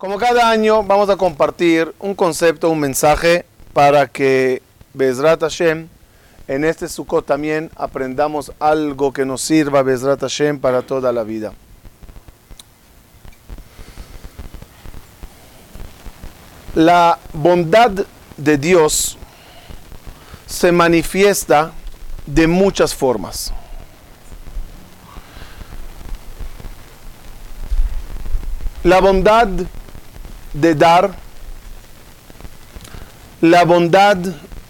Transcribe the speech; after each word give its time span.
Como 0.00 0.16
cada 0.16 0.48
año 0.48 0.82
vamos 0.82 1.10
a 1.10 1.18
compartir 1.18 1.94
un 1.98 2.14
concepto, 2.14 2.70
un 2.70 2.80
mensaje 2.80 3.44
para 3.74 4.06
que 4.06 4.62
Bezrat 4.94 5.42
Hashem 5.42 5.88
en 6.48 6.64
este 6.64 6.88
Sukkot 6.88 7.26
también 7.26 7.70
aprendamos 7.76 8.50
algo 8.60 9.12
que 9.12 9.26
nos 9.26 9.42
sirva 9.42 9.82
Bezrat 9.82 10.22
Hashem 10.22 10.58
para 10.58 10.80
toda 10.80 11.12
la 11.12 11.22
vida. 11.22 11.52
La 16.74 17.18
bondad 17.34 17.90
de 18.38 18.56
Dios 18.56 19.18
se 20.46 20.72
manifiesta 20.72 21.72
de 22.24 22.46
muchas 22.46 22.94
formas. 22.94 23.52
La 28.82 28.98
bondad 29.02 29.46
de 30.52 30.74
dar, 30.74 31.14
la 33.40 33.64
bondad 33.64 34.16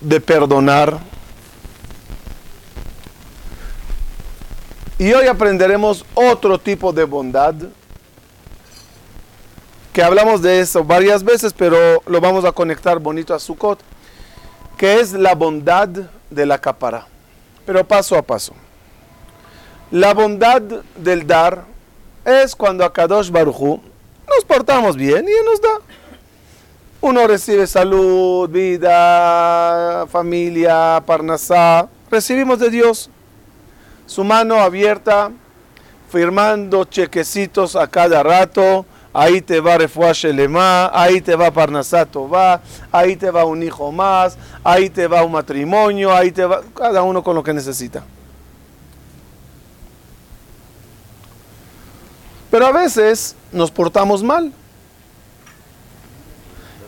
de 0.01 0.21
perdonar. 0.21 0.99
Y 4.99 5.13
hoy 5.13 5.27
aprenderemos 5.27 6.05
otro 6.15 6.59
tipo 6.59 6.93
de 6.93 7.05
bondad, 7.05 7.55
que 9.93 10.03
hablamos 10.03 10.43
de 10.43 10.61
eso 10.61 10.85
varias 10.85 11.25
veces, 11.25 11.53
pero 11.53 12.03
lo 12.07 12.21
vamos 12.21 12.45
a 12.45 12.53
conectar 12.53 12.99
bonito 12.99 13.35
a 13.35 13.39
Sukkot, 13.39 13.81
que 14.77 15.01
es 15.01 15.13
la 15.13 15.35
bondad 15.35 15.89
de 15.89 16.47
la 16.47 16.59
capara. 16.59 17.07
Pero 17.67 17.87
paso 17.87 18.17
a 18.17 18.23
paso. 18.23 18.55
La 19.91 20.15
bondad 20.15 20.63
del 20.97 21.27
dar 21.27 21.65
es 22.25 22.55
cuando 22.55 22.85
a 22.85 22.93
Kadosh 22.93 23.31
Baruchu 23.31 23.81
nos 24.35 24.45
portamos 24.45 24.97
bien 24.97 25.27
y 25.29 25.45
nos 25.45 25.61
da. 25.61 25.81
Uno 27.03 27.27
recibe 27.27 27.67
salud, 27.67 28.49
vida, 28.49 30.07
familia, 30.09 31.03
parnasá. 31.07 31.89
Recibimos 32.11 32.59
de 32.59 32.71
Dios 32.71 33.11
su 34.07 34.25
mano 34.25 34.61
abierta, 34.61 35.31
firmando 36.11 36.85
chequecitos 36.85 37.77
a 37.77 37.87
cada 37.87 38.23
rato. 38.23 38.85
Ahí 39.13 39.41
te 39.41 39.61
va 39.61 39.79
Refuash 39.79 40.27
Lema, 40.27 40.91
ahí 40.93 41.21
te 41.21 41.35
va 41.35 41.51
Parnasá 41.51 42.07
va, 42.33 42.61
ahí 42.93 43.17
te 43.17 43.31
va 43.31 43.45
un 43.45 43.61
hijo 43.63 43.91
más, 43.91 44.39
ahí 44.63 44.89
te 44.89 45.09
va 45.09 45.25
un 45.25 45.33
matrimonio, 45.33 46.15
ahí 46.15 46.31
te 46.31 46.45
va 46.45 46.63
cada 46.77 47.03
uno 47.03 47.23
con 47.23 47.35
lo 47.35 47.43
que 47.43 47.53
necesita. 47.53 48.05
Pero 52.51 52.67
a 52.67 52.73
veces 52.73 53.37
nos 53.53 53.71
portamos 53.71 54.23
mal. 54.23 54.53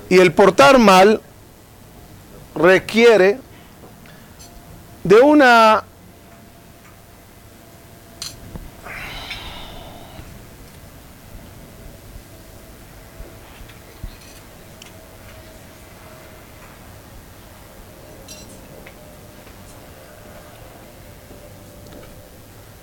Y 0.09 0.19
el 0.19 0.33
portar 0.33 0.79
mal 0.79 1.21
requiere 2.55 3.39
de 5.05 5.21
una 5.21 5.85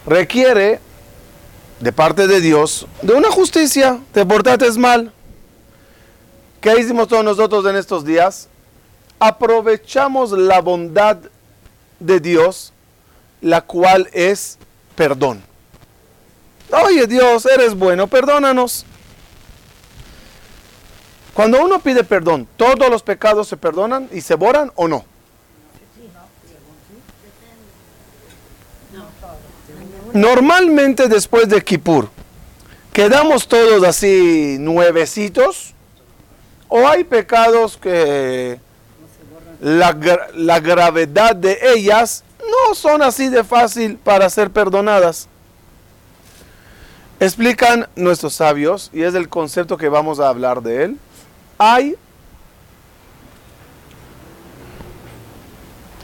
requiere 0.05 0.79
de 1.79 1.91
parte 1.91 2.27
de 2.27 2.41
Dios 2.41 2.85
de 3.01 3.13
una 3.13 3.29
justicia. 3.29 3.99
Te 4.11 4.25
portaste 4.25 4.69
mal. 4.79 5.11
¿Qué 6.61 6.77
hicimos 6.79 7.07
todos 7.07 7.23
nosotros 7.23 7.65
en 7.65 7.75
estos 7.75 8.03
días? 8.03 8.49
Aprovechamos 9.19 10.31
la 10.31 10.59
bondad 10.61 11.17
de 11.99 12.19
Dios, 12.19 12.73
la 13.41 13.61
cual 13.61 14.09
es 14.13 14.57
perdón. 14.95 15.41
Oye 16.85 17.07
Dios, 17.07 17.45
eres 17.45 17.75
bueno, 17.75 18.07
perdónanos. 18.07 18.85
Cuando 21.33 21.63
uno 21.63 21.79
pide 21.79 22.03
perdón, 22.03 22.47
¿todos 22.57 22.89
los 22.89 23.01
pecados 23.01 23.47
se 23.47 23.55
perdonan 23.55 24.09
y 24.11 24.21
se 24.21 24.35
borran 24.35 24.71
o 24.75 24.87
no? 24.87 25.05
Normalmente 30.13 31.07
después 31.07 31.47
de 31.49 31.63
Kippur, 31.63 32.09
¿quedamos 32.93 33.47
todos 33.47 33.83
así 33.83 34.57
nuevecitos? 34.59 35.73
¿O 36.67 36.87
hay 36.87 37.03
pecados 37.03 37.77
que 37.77 38.59
la, 39.61 39.97
la 40.33 40.59
gravedad 40.59 41.35
de 41.35 41.59
ellas 41.75 42.23
no 42.39 42.73
son 42.73 43.01
así 43.01 43.29
de 43.29 43.43
fácil 43.43 43.97
para 43.97 44.29
ser 44.29 44.49
perdonadas? 44.49 45.27
Explican 47.19 47.87
nuestros 47.95 48.33
sabios, 48.33 48.89
y 48.93 49.03
es 49.03 49.13
el 49.13 49.29
concepto 49.29 49.77
que 49.77 49.89
vamos 49.89 50.19
a 50.19 50.29
hablar 50.29 50.63
de 50.63 50.85
él, 50.85 50.97
hay, 51.57 51.95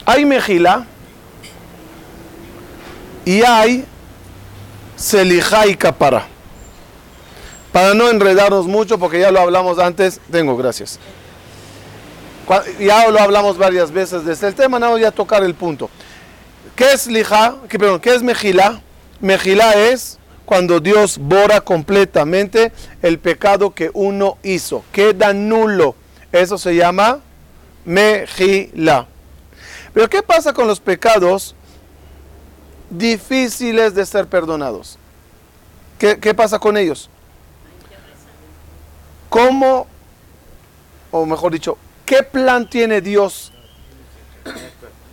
hay 0.04 0.24
mejila 0.26 0.86
y 3.24 3.42
hay 3.42 3.86
Selijá 4.96 5.66
y 5.66 5.76
Capara. 5.76 6.26
Para 7.72 7.94
no 7.94 8.08
enredarnos 8.08 8.66
mucho, 8.66 8.98
porque 8.98 9.20
ya 9.20 9.30
lo 9.30 9.40
hablamos 9.40 9.78
antes, 9.78 10.20
tengo, 10.30 10.56
gracias. 10.56 10.98
Ya 12.78 13.08
lo 13.08 13.20
hablamos 13.20 13.58
varias 13.58 13.90
veces 13.90 14.24
desde 14.24 14.48
el 14.48 14.54
tema, 14.54 14.78
no 14.78 14.90
voy 14.90 15.04
a 15.04 15.10
tocar 15.10 15.42
el 15.42 15.54
punto. 15.54 15.90
¿Qué 16.74 16.92
es 16.92 17.06
lija? 17.06 17.56
¿Qué, 17.68 17.78
perdón, 17.78 18.00
¿qué 18.00 18.14
es 18.14 18.22
mejila? 18.22 18.80
Mejila 19.20 19.72
es 19.74 20.18
cuando 20.44 20.78
Dios 20.80 21.18
bora 21.18 21.60
completamente 21.60 22.72
el 23.02 23.18
pecado 23.18 23.74
que 23.74 23.90
uno 23.92 24.38
hizo. 24.42 24.84
Queda 24.92 25.32
nulo. 25.32 25.96
Eso 26.32 26.56
se 26.56 26.74
llama 26.76 27.20
mejila. 27.84 29.06
Pero 29.92 30.08
¿qué 30.08 30.22
pasa 30.22 30.52
con 30.52 30.66
los 30.66 30.80
pecados 30.80 31.55
difíciles 32.98 33.94
de 33.94 34.06
ser 34.06 34.26
perdonados. 34.26 34.98
¿Qué, 35.98 36.34
pasa 36.34 36.58
con 36.58 36.76
ellos? 36.76 37.08
¿Cómo, 39.28 39.86
o 41.10 41.24
mejor 41.24 41.52
dicho, 41.52 41.78
qué 42.04 42.22
plan 42.22 42.68
tiene 42.68 43.00
Dios 43.00 43.52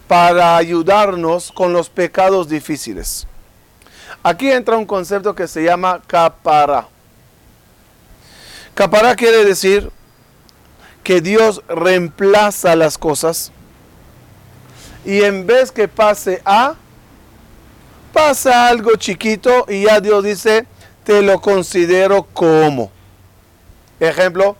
para 0.07 0.57
ayudarnos 0.57 1.51
con 1.51 1.71
los 1.71 1.89
pecados 1.89 2.49
difíciles? 2.49 3.27
Aquí 4.21 4.51
entra 4.51 4.77
un 4.77 4.85
concepto 4.85 5.33
que 5.35 5.47
se 5.47 5.63
llama 5.63 6.01
capara. 6.05 6.87
Capara 8.73 9.15
quiere 9.15 9.45
decir 9.45 9.91
que 11.03 11.21
Dios 11.21 11.61
reemplaza 11.67 12.75
las 12.75 12.97
cosas 12.97 13.51
y 15.05 15.21
en 15.21 15.45
vez 15.45 15.71
que 15.71 15.87
pase 15.87 16.41
a, 16.45 16.75
pasa 18.13 18.67
algo 18.67 18.95
chiquito 18.95 19.65
y 19.67 19.83
ya 19.83 19.99
Dios 19.99 20.23
dice, 20.23 20.65
te 21.03 21.21
lo 21.21 21.41
considero 21.41 22.23
como. 22.23 22.91
Ejemplo, 23.99 24.55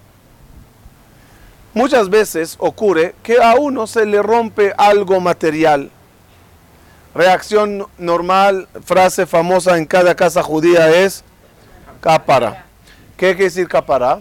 muchas 1.74 2.10
veces 2.10 2.56
ocurre 2.60 3.16
que 3.24 3.42
a 3.42 3.56
uno 3.56 3.88
se 3.88 4.06
le 4.06 4.22
rompe 4.22 4.74
algo 4.78 5.22
material. 5.22 5.92
Reacción 7.16 7.86
normal, 8.00 8.68
frase 8.84 9.26
famosa 9.28 9.78
en 9.78 9.86
cada 9.86 10.16
casa 10.16 10.42
judía 10.42 10.90
es 10.90 11.24
capara. 12.02 12.66
¿Qué 13.16 13.28
quiere 13.28 13.44
decir 13.44 13.68
capara? 13.68 14.20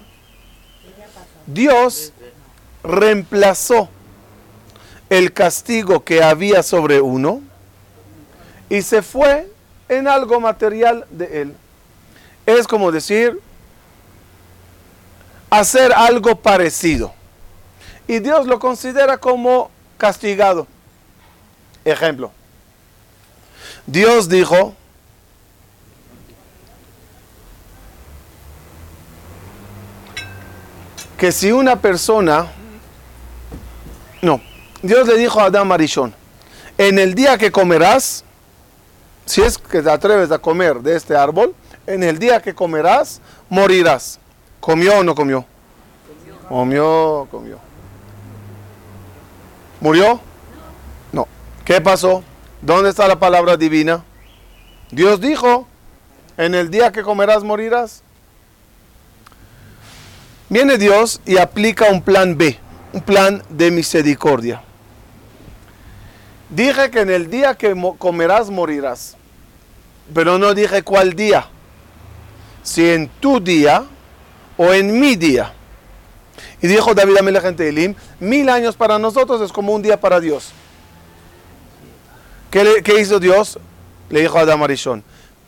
Dios 1.47 2.13
reemplazó 2.85 3.89
el 5.09 5.33
castigo 5.33 6.05
que 6.05 6.23
había 6.23 6.63
sobre 6.63 7.01
uno 7.01 7.41
y 8.73 8.81
se 8.81 9.03
fue 9.03 9.53
en 9.87 10.09
algo 10.09 10.41
material 10.41 11.05
de 11.11 11.43
él. 11.43 11.55
Es 12.47 12.67
como 12.67 12.91
decir, 12.91 13.39
hacer 15.51 15.93
algo 15.93 16.37
parecido. 16.37 17.13
Y 18.09 18.19
Dios 18.21 18.47
lo 18.47 18.59
considera 18.59 19.19
como 19.19 19.71
castigado. 19.99 20.67
Ejemplo. 21.85 22.33
Dios 23.87 24.27
dijo, 24.31 24.75
que 31.19 31.31
si 31.31 31.53
una 31.53 31.79
persona, 31.79 32.51
no, 34.23 34.41
Dios 34.81 35.07
le 35.07 35.19
dijo 35.19 35.41
a 35.41 35.45
Adán 35.45 35.69
Marichón, 35.69 36.15
en 36.79 36.99
el 36.99 37.15
día 37.15 37.37
que 37.37 37.53
comerás, 37.53 38.25
si 39.33 39.41
es 39.41 39.57
que 39.57 39.81
te 39.81 39.91
atreves 39.91 40.31
a 40.31 40.39
comer 40.39 40.81
de 40.81 40.95
este 40.95 41.17
árbol, 41.17 41.55
en 41.87 42.03
el 42.03 42.19
día 42.19 42.43
que 42.43 42.55
comerás, 42.55 43.23
morirás. 43.49 44.19
¿Comió 44.61 44.99
o 44.99 45.03
no 45.03 45.15
comió? 45.15 45.47
Comió, 46.51 47.27
comió. 47.31 47.59
¿Murió? 49.81 50.21
No. 51.13 51.27
¿Qué 51.65 51.81
pasó? 51.81 52.23
¿Dónde 52.61 52.91
está 52.91 53.09
la 53.09 53.19
palabra 53.19 53.57
divina? 53.57 54.05
Dios 54.91 55.19
dijo, 55.19 55.67
en 56.37 56.55
el 56.55 56.71
día 56.71 56.93
que 56.93 57.03
comerás 57.03 57.43
morirás. 57.43 58.03
Viene 60.51 60.77
Dios 60.77 61.23
y 61.25 61.39
aplica 61.39 61.87
un 61.87 62.03
plan 62.03 62.37
B, 62.37 62.59
un 62.93 63.01
plan 63.01 63.43
de 63.49 63.71
misericordia. 63.71 64.63
Dije 66.51 66.91
que 66.91 67.01
en 67.01 67.09
el 67.09 67.31
día 67.31 67.55
que 67.55 67.75
comerás 67.97 68.51
morirás, 68.51 69.17
pero 70.15 70.39
no 70.39 70.55
dije 70.55 70.83
cuál 70.83 71.15
día. 71.15 71.47
Si 72.63 72.89
en 72.89 73.09
tu 73.09 73.41
día 73.41 73.85
o 74.57 74.73
en 74.73 74.99
mi 74.99 75.17
día. 75.17 75.53
Y 76.61 76.69
dijo 76.69 76.95
David 76.95 77.17
a 77.17 77.65
Elim, 77.65 77.95
mil 78.21 78.49
años 78.49 78.77
para 78.77 78.99
nosotros 78.99 79.41
es 79.41 79.53
como 79.53 79.73
un 79.73 79.83
día 79.83 80.01
para 80.01 80.21
Dios. 80.21 80.53
¿Qué, 82.51 83.01
hizo 83.01 83.19
Dios? 83.19 83.59
Le 84.11 84.21
dijo 84.21 84.39
a 84.39 84.45
Damarishon, 84.45 85.03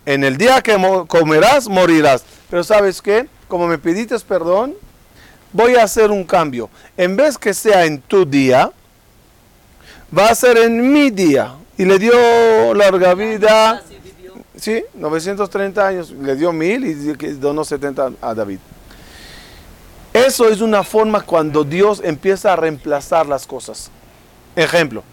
en 0.07 0.25
el 0.25 0.37
día 0.37 0.63
que 0.63 0.77
comerás, 1.07 1.69
morirás. 1.69 2.25
Pero 2.51 2.65
sabes 2.65 3.01
qué? 3.01 3.29
Como 3.47 3.67
me 3.67 3.79
pediste 3.79 4.19
perdón, 4.21 4.75
voy 5.53 5.77
a 5.77 5.85
hacer 5.85 6.11
un 6.11 6.25
cambio. 6.25 6.71
En 6.97 7.15
vez 7.15 7.39
que 7.39 7.55
sea 7.55 7.85
en 7.85 8.01
tu 8.01 8.25
día, 8.25 8.73
va 10.17 10.29
a 10.29 10.35
ser 10.35 10.57
en 10.59 10.93
mi 10.93 11.11
día. 11.11 11.55
Y 11.77 11.85
le 11.85 11.99
dio 11.99 12.75
larga 12.75 13.15
vida. 13.15 13.83
Sí, 14.65 14.83
930 14.95 15.87
años. 15.87 16.11
Le 16.11 16.37
dio 16.37 16.51
mil 16.51 16.87
y 16.87 16.95
donó 17.35 17.67
70 17.67 18.13
a 18.23 18.35
David. 18.35 18.61
Eso 20.11 20.49
es 20.49 20.63
una 20.63 20.83
forma 20.83 21.21
cuando 21.21 21.65
Dios 21.65 22.01
empieza 22.03 22.51
a 22.51 22.57
reemplazar 22.57 23.27
las 23.27 23.47
cosas. 23.47 23.91
Ejemplo, 24.57 25.05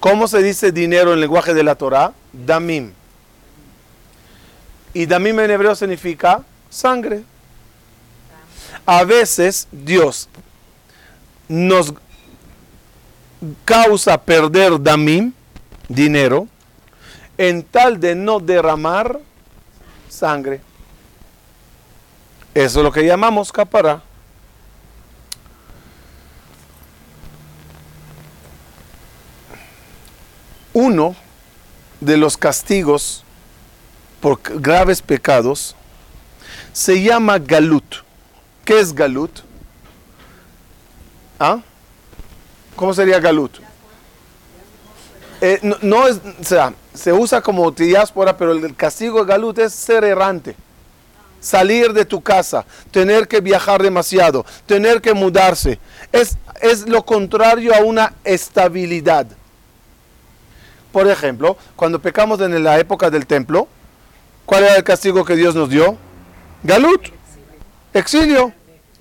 ¿cómo 0.00 0.26
se 0.26 0.42
dice 0.42 0.72
dinero 0.72 1.10
en 1.10 1.14
el 1.14 1.20
lenguaje 1.20 1.54
de 1.54 1.62
la 1.62 1.76
Torah? 1.76 2.12
Damim. 2.32 2.90
Y 4.92 5.06
damim 5.06 5.38
en 5.38 5.52
hebreo 5.52 5.76
significa 5.76 6.42
sangre. 6.68 7.22
A 8.86 9.04
veces 9.04 9.68
Dios 9.70 10.28
nos 11.46 11.94
causa 13.64 14.20
perder 14.20 14.82
damim, 14.82 15.32
dinero, 15.88 16.48
en 17.40 17.62
tal 17.62 17.98
de 17.98 18.14
no 18.14 18.38
derramar 18.38 19.18
sangre. 20.10 20.60
Eso 22.52 22.80
es 22.80 22.84
lo 22.84 22.92
que 22.92 23.02
llamamos 23.02 23.50
capara. 23.50 24.02
Uno 30.74 31.16
de 32.00 32.18
los 32.18 32.36
castigos 32.36 33.24
por 34.20 34.38
graves 34.42 35.00
pecados 35.00 35.74
se 36.74 37.02
llama 37.02 37.38
galut. 37.38 38.04
¿Qué 38.66 38.80
es 38.80 38.92
galut? 38.92 39.40
¿Ah? 41.38 41.60
¿Cómo 42.76 42.92
sería 42.92 43.18
galut? 43.18 43.69
Eh, 45.40 45.58
no, 45.82 46.06
es, 46.06 46.20
o 46.40 46.44
sea, 46.44 46.74
se 46.92 47.12
usa 47.12 47.40
como 47.40 47.70
diáspora, 47.70 48.36
pero 48.36 48.52
el 48.52 48.76
castigo 48.76 49.20
de 49.20 49.26
galut 49.26 49.58
es 49.58 49.72
ser 49.72 50.04
errante. 50.04 50.54
Salir 51.40 51.94
de 51.94 52.04
tu 52.04 52.20
casa, 52.20 52.66
tener 52.90 53.26
que 53.26 53.40
viajar 53.40 53.82
demasiado, 53.82 54.44
tener 54.66 55.00
que 55.00 55.14
mudarse. 55.14 55.78
Es, 56.12 56.36
es 56.60 56.86
lo 56.86 57.02
contrario 57.02 57.74
a 57.74 57.80
una 57.80 58.12
estabilidad. 58.24 59.26
Por 60.92 61.08
ejemplo, 61.08 61.56
cuando 61.76 61.98
pecamos 61.98 62.40
en 62.40 62.62
la 62.62 62.78
época 62.78 63.08
del 63.08 63.26
templo, 63.26 63.68
¿cuál 64.44 64.64
era 64.64 64.76
el 64.76 64.84
castigo 64.84 65.24
que 65.24 65.36
Dios 65.36 65.54
nos 65.54 65.70
dio? 65.70 65.96
Galut, 66.62 67.08
exilio. 67.94 68.52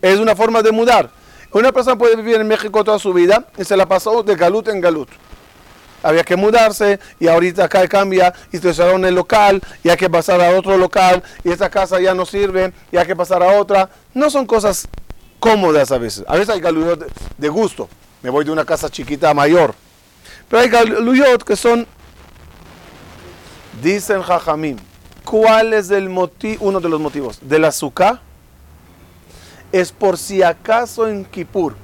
Es 0.01 0.19
una 0.19 0.33
forma 0.33 0.61
de 0.61 0.71
mudar. 0.71 1.09
Una 1.51 1.73
persona 1.73 1.97
puede 1.97 2.15
vivir 2.15 2.35
en 2.35 2.47
México 2.47 2.83
toda 2.85 2.99
su 2.99 3.11
vida 3.11 3.45
y 3.57 3.65
se 3.65 3.75
la 3.75 3.85
pasó 3.85 4.23
de 4.23 4.35
galut 4.35 4.69
en 4.69 4.79
galut. 4.79 5.09
Había 6.01 6.23
que 6.23 6.35
mudarse 6.35 6.99
y 7.19 7.27
ahorita 7.27 7.65
acá 7.65 7.87
cambia 7.87 8.33
y 8.51 8.57
se 8.57 8.69
en 8.69 9.05
el 9.05 9.15
local 9.15 9.61
y 9.83 9.89
hay 9.89 9.97
que 9.97 10.09
pasar 10.09 10.41
a 10.41 10.57
otro 10.57 10.77
local 10.77 11.21
y 11.43 11.51
esta 11.51 11.69
casa 11.69 11.99
ya 11.99 12.13
no 12.13 12.25
sirve 12.25 12.73
y 12.91 12.97
hay 12.97 13.05
que 13.05 13.15
pasar 13.15 13.43
a 13.43 13.59
otra. 13.59 13.89
No 14.13 14.29
son 14.29 14.45
cosas 14.45 14.87
cómodas 15.39 15.91
a 15.91 15.97
veces. 15.97 16.23
A 16.27 16.33
veces 16.33 16.49
hay 16.49 16.61
galut 16.61 17.05
de 17.37 17.49
gusto. 17.49 17.89
Me 18.21 18.29
voy 18.29 18.45
de 18.45 18.51
una 18.51 18.65
casa 18.65 18.89
chiquita 18.89 19.33
mayor. 19.33 19.73
Pero 20.47 20.61
hay 20.61 20.69
galuyot 20.69 21.43
que 21.43 21.55
son, 21.55 21.85
dicen 23.81 24.21
Jajamim, 24.21 24.77
¿cuál 25.23 25.73
es 25.73 25.91
el 25.91 26.09
motivo, 26.09 26.65
uno 26.65 26.79
de 26.79 26.89
los 26.89 26.99
motivos? 26.99 27.39
Del 27.41 27.65
azúcar 27.65 28.21
es 29.71 29.91
por 29.91 30.17
si 30.17 30.41
acaso 30.41 31.07
en 31.07 31.23
Kippur 31.25 31.75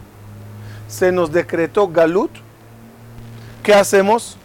se 0.87 1.11
nos 1.11 1.31
decretó 1.31 1.87
galut, 1.87 2.31
¿qué 3.65 3.73
hacemos? 3.73 4.37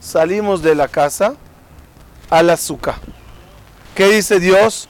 Salimos 0.00 0.60
de 0.62 0.74
la 0.74 0.88
casa 0.88 1.34
al 2.28 2.50
azúcar. 2.50 2.96
¿Qué 3.94 4.08
dice 4.08 4.40
Dios? 4.40 4.88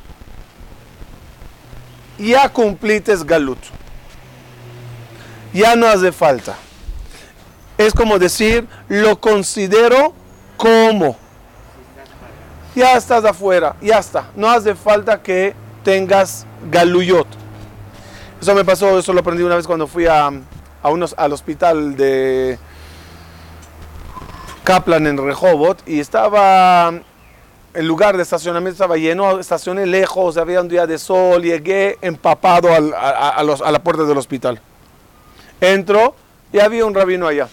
Ya 2.19 2.49
cumplites 2.49 3.25
galut. 3.25 3.59
Ya 5.53 5.77
no 5.77 5.87
hace 5.87 6.13
falta 6.13 6.57
es 7.79 7.95
como 7.95 8.19
decir, 8.19 8.67
lo 8.89 9.21
considero 9.21 10.13
como. 10.57 11.17
Ya 12.75 12.97
estás 12.97 13.25
afuera, 13.25 13.77
ya 13.81 13.99
está. 13.99 14.27
No 14.35 14.51
hace 14.51 14.75
falta 14.75 15.23
que 15.23 15.55
tengas 15.85 16.45
galuyot. 16.71 17.27
Eso 18.41 18.55
me 18.55 18.65
pasó, 18.65 18.99
eso 18.99 19.13
lo 19.13 19.21
aprendí 19.21 19.43
una 19.43 19.57
vez 19.57 19.67
cuando 19.67 19.87
fui 19.87 20.07
a, 20.07 20.31
unos, 20.83 21.15
al 21.17 21.33
hospital 21.33 21.97
de 21.97 22.59
Kaplan 24.69 25.07
en 25.07 25.17
Rehovot 25.17 25.83
y 25.89 25.99
estaba 25.99 26.93
el 27.73 27.87
lugar 27.87 28.19
de 28.19 28.23
estacionamiento 28.23 28.75
estaba 28.75 28.99
lleno, 28.99 29.41
estacioné 29.41 29.87
lejos, 29.87 30.37
había 30.37 30.61
un 30.61 30.69
día 30.69 30.87
de 30.87 30.99
sol, 30.99 31.43
llegué 31.43 31.97
empapado 32.03 32.69
a, 32.71 33.31
a, 33.31 33.43
la 33.43 33.79
puerta 33.83 34.05
del 34.05 34.19
hospital. 34.19 34.61
Entro 35.59 36.15
y 36.53 36.59
había 36.59 36.85
un 36.85 36.95
rabino 36.95 37.27
allá 37.27 37.49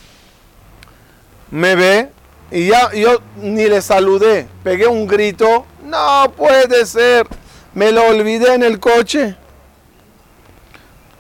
me 1.52 1.76
ve 1.76 2.10
y 2.52 2.68
ya 2.68 2.92
yo 2.92 3.22
ni 3.38 3.66
le 3.70 3.82
saludé, 3.82 4.46
pegué 4.62 4.86
un 4.86 5.08
grito, 5.08 5.66
no 5.86 6.30
puede 6.36 6.86
ser, 6.86 7.26
me 7.74 7.94
lo 7.94 8.08
olvidé 8.08 8.56
en 8.56 8.64
el 8.64 8.78
coche. 8.78 9.38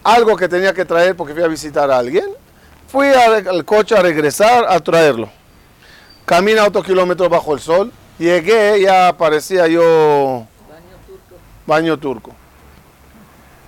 Algo 0.03 0.35
que 0.35 0.49
tenía 0.49 0.73
que 0.73 0.83
traer 0.83 1.15
porque 1.15 1.33
fui 1.33 1.41
a 1.41 1.47
visitar 1.47 1.89
a 1.89 1.99
alguien. 1.99 2.25
Fui 2.89 3.07
al 3.07 3.63
coche 3.63 3.95
a 3.95 4.01
regresar 4.01 4.65
a 4.67 4.77
traerlo. 4.81 5.29
Camina 6.25 6.65
otro 6.65 6.81
kilómetro 6.81 7.29
bajo 7.29 7.53
el 7.53 7.59
sol. 7.59 7.91
Llegué, 8.17 8.81
ya 8.81 9.15
parecía 9.17 9.67
yo... 9.67 10.47
Baño 10.67 10.97
turco. 11.05 11.35
Baño 11.65 11.99
turco. 11.99 12.35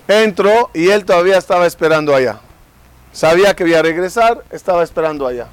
Entro 0.07 0.69
y 0.73 0.89
él 0.89 1.05
todavía 1.05 1.37
estaba 1.37 1.67
esperando 1.67 2.15
allá. 2.15 2.39
Sabía 3.11 3.55
que 3.55 3.67
iba 3.67 3.79
a 3.79 3.81
regresar, 3.81 4.43
estaba 4.51 4.83
esperando 4.83 5.27
allá. 5.27 5.47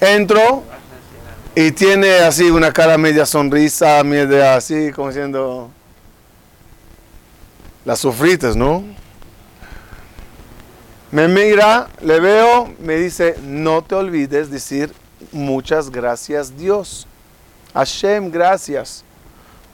Entro 0.00 0.62
y 1.54 1.70
tiene 1.72 2.18
así 2.20 2.50
una 2.50 2.72
cara 2.72 2.96
media 2.96 3.26
sonrisa, 3.26 4.02
media 4.04 4.56
así, 4.56 4.90
como 4.92 5.08
diciendo, 5.08 5.70
las 7.84 7.98
sufrites, 7.98 8.56
¿no? 8.56 8.84
Me 11.12 11.28
mira, 11.28 11.88
le 12.00 12.20
veo, 12.20 12.72
me 12.80 12.96
dice, 12.96 13.36
no 13.42 13.82
te 13.82 13.94
olvides 13.94 14.50
decir 14.50 14.94
muchas 15.30 15.90
gracias 15.90 16.56
Dios. 16.56 17.06
Hashem, 17.74 18.30
gracias. 18.30 19.04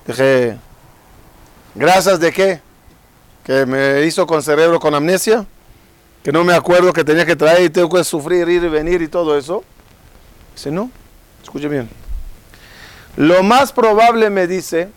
Dije, 0.05 0.59
¿gracias 1.77 2.19
de 2.19 2.33
qué? 2.33 2.61
¿Que 3.45 3.65
me 3.65 4.03
hizo 4.05 4.27
con 4.27 4.43
cerebro 4.43 4.81
con 4.81 4.93
amnesia? 4.97 5.47
¿Que 6.25 6.33
no 6.33 6.43
me 6.43 6.55
acuerdo 6.55 6.93
que 6.93 7.05
tenía 7.05 7.25
que 7.25 7.37
traer 7.37 7.63
y 7.63 7.71
tengo 7.71 7.89
que 7.89 8.03
sufrir, 8.03 8.49
ir 8.49 8.65
y 8.65 8.69
venir 8.69 9.01
y 9.01 9.07
todo 9.07 9.39
eso? 9.39 9.63
Dice, 10.57 10.73
no, 10.73 10.91
escuche 11.41 11.69
bien. 11.69 11.89
Lo 13.17 13.45
más 13.45 13.73
probable 13.73 14.29
me 14.29 14.49
dice 14.49 14.89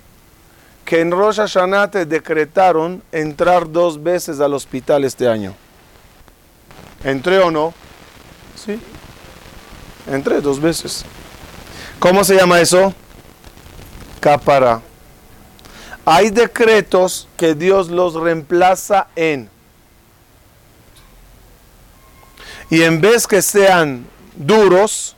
que 0.86 1.02
en 1.02 1.12
Rosh 1.12 1.38
Hashanah 1.38 1.92
te 1.92 2.08
decretaron 2.08 3.04
entrar 3.12 3.72
dos 3.72 4.02
veces 4.02 4.40
al 4.40 4.56
hospital 4.56 5.04
este 5.04 5.28
año. 5.28 5.54
¿Entré 7.04 7.40
o 7.40 7.52
no? 7.52 7.74
Sí. 8.56 8.80
Entré 10.08 10.42
dos 10.42 10.60
veces. 10.60 11.04
¿Cómo 12.00 12.24
se 12.24 12.36
llama 12.36 12.60
eso? 12.60 12.94
Capara. 14.20 14.82
Hay 16.06 16.30
decretos 16.30 17.28
que 17.38 17.54
Dios 17.54 17.90
los 17.90 18.16
reemplaza 18.16 19.08
en. 19.16 19.50
Y 22.70 22.84
en 22.84 23.02
vez 23.02 23.28
que 23.28 23.42
sean 23.42 24.06
duros, 24.36 25.16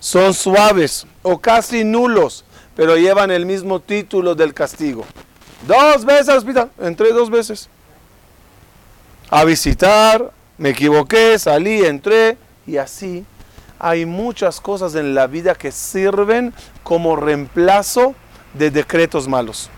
son 0.00 0.34
suaves 0.34 1.06
o 1.22 1.38
casi 1.38 1.84
nulos, 1.84 2.44
pero 2.74 2.96
llevan 2.96 3.30
el 3.30 3.46
mismo 3.46 3.80
título 3.80 4.34
del 4.34 4.52
castigo. 4.52 5.04
Dos 5.66 6.04
veces 6.04 6.28
al 6.28 6.38
hospital, 6.38 6.70
entré 6.78 7.12
dos 7.12 7.30
veces. 7.30 7.68
A 9.30 9.44
visitar, 9.44 10.32
me 10.58 10.70
equivoqué, 10.70 11.38
salí, 11.38 11.84
entré 11.84 12.36
y 12.66 12.76
así 12.76 13.24
hay 13.78 14.06
muchas 14.06 14.60
cosas 14.60 14.94
en 14.94 15.14
la 15.14 15.26
vida 15.26 15.54
que 15.54 15.70
sirven 15.70 16.54
como 16.82 17.16
reemplazo 17.16 18.14
de 18.54 18.70
decretos 18.70 19.28
malos. 19.28 19.68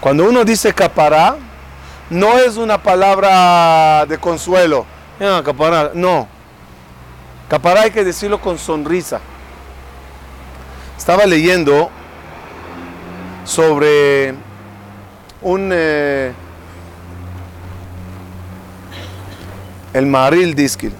Cuando 0.00 0.28
uno 0.28 0.44
dice 0.44 0.72
capará, 0.72 1.36
no 2.10 2.38
es 2.38 2.56
una 2.56 2.82
palabra 2.82 4.06
de 4.06 4.18
consuelo. 4.18 4.86
No, 5.18 5.42
capará, 5.42 5.90
no. 5.94 6.28
Capará 7.48 7.82
hay 7.82 7.90
que 7.90 8.04
decirlo 8.04 8.40
con 8.40 8.58
sonrisa. 8.58 9.20
Estaba 10.96 11.26
leyendo 11.26 11.90
sobre 13.44 14.34
un 15.42 15.70
eh, 15.72 16.32
el 19.92 20.06
Maril 20.06 20.54
Diskin, 20.54 20.92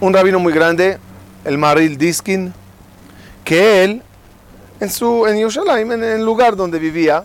un 0.00 0.12
rabino 0.12 0.38
muy 0.38 0.52
grande, 0.52 0.98
el 1.44 1.58
Maril 1.58 1.96
Diskin, 1.96 2.52
que 3.44 3.84
él 3.84 4.02
en 4.80 4.90
su 4.90 5.26
en 5.26 5.36
Yerushalayim, 5.36 5.92
en 5.92 6.04
el 6.04 6.24
lugar 6.24 6.56
donde 6.56 6.78
vivía, 6.78 7.24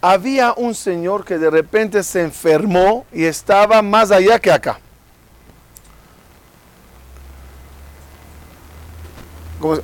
había 0.00 0.54
un 0.54 0.74
señor 0.74 1.24
que 1.24 1.38
de 1.38 1.50
repente 1.50 2.02
se 2.02 2.22
enfermó 2.22 3.04
y 3.12 3.24
estaba 3.24 3.82
más 3.82 4.10
allá 4.10 4.38
que 4.38 4.50
acá. 4.50 4.80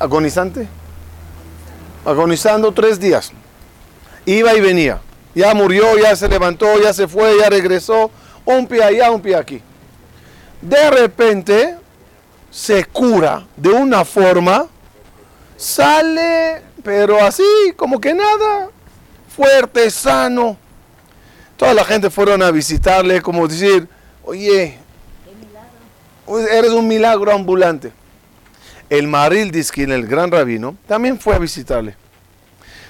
¿Agonizante? 0.00 0.66
Agonizando 2.06 2.72
tres 2.72 2.98
días. 2.98 3.30
Iba 4.24 4.54
y 4.54 4.60
venía. 4.62 5.00
Ya 5.34 5.52
murió, 5.52 5.98
ya 5.98 6.16
se 6.16 6.28
levantó, 6.28 6.80
ya 6.80 6.94
se 6.94 7.06
fue, 7.06 7.36
ya 7.38 7.50
regresó. 7.50 8.10
Un 8.46 8.66
pie 8.66 8.82
allá, 8.82 9.10
un 9.10 9.20
pie 9.20 9.36
aquí. 9.36 9.62
De 10.66 10.90
repente 10.90 11.76
se 12.50 12.84
cura 12.86 13.46
de 13.56 13.68
una 13.68 14.04
forma, 14.04 14.66
sale, 15.56 16.60
pero 16.82 17.22
así, 17.22 17.44
como 17.76 18.00
que 18.00 18.12
nada, 18.12 18.70
fuerte, 19.28 19.88
sano. 19.92 20.56
Toda 21.56 21.72
la 21.72 21.84
gente 21.84 22.10
fueron 22.10 22.42
a 22.42 22.50
visitarle, 22.50 23.22
como 23.22 23.46
decir, 23.46 23.88
oye, 24.24 24.76
eres 26.50 26.72
un 26.72 26.88
milagro 26.88 27.32
ambulante. 27.32 27.92
El 28.90 29.06
Maril 29.06 29.52
Diskin, 29.52 29.92
el 29.92 30.08
gran 30.08 30.32
rabino, 30.32 30.76
también 30.88 31.20
fue 31.20 31.36
a 31.36 31.38
visitarle. 31.38 31.94